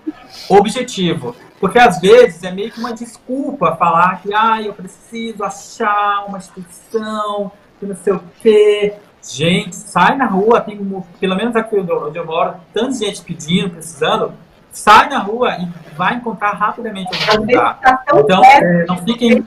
objetivo. 0.49 1.35
Porque 1.59 1.77
às 1.77 1.99
vezes 1.99 2.43
é 2.43 2.51
meio 2.51 2.71
que 2.71 2.79
uma 2.79 2.93
desculpa 2.93 3.75
falar 3.75 4.21
que 4.21 4.33
ah, 4.33 4.61
eu 4.61 4.73
preciso 4.73 5.43
achar 5.43 6.25
uma 6.27 6.37
instituição, 6.37 7.51
que 7.79 7.85
não 7.85 7.95
sei 7.95 8.13
o 8.13 8.23
quê. 8.41 8.93
Gente, 9.21 9.75
sai 9.75 10.15
na 10.15 10.25
rua, 10.25 10.61
tem 10.61 10.77
pelo 11.19 11.35
menos 11.35 11.55
aqui 11.55 11.75
onde 11.75 12.17
eu 12.17 12.25
moro, 12.25 12.55
tanta 12.73 12.93
gente 12.93 13.21
pedindo, 13.21 13.71
precisando. 13.71 14.33
Sai 14.71 15.09
na 15.09 15.19
rua 15.19 15.57
e 15.57 15.67
vai 15.95 16.15
encontrar 16.15 16.51
rapidamente 16.51 17.09
onde 17.13 17.53
lugar. 17.53 17.79
Tá 17.79 18.03
então, 18.15 18.43
é, 18.45 18.85
não 18.85 18.97
fiquem. 18.97 19.45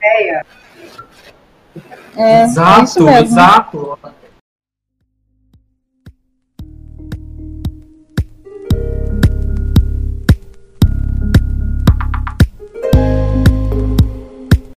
É, 0.00 0.42
exato, 2.44 3.08
exato. 3.08 3.98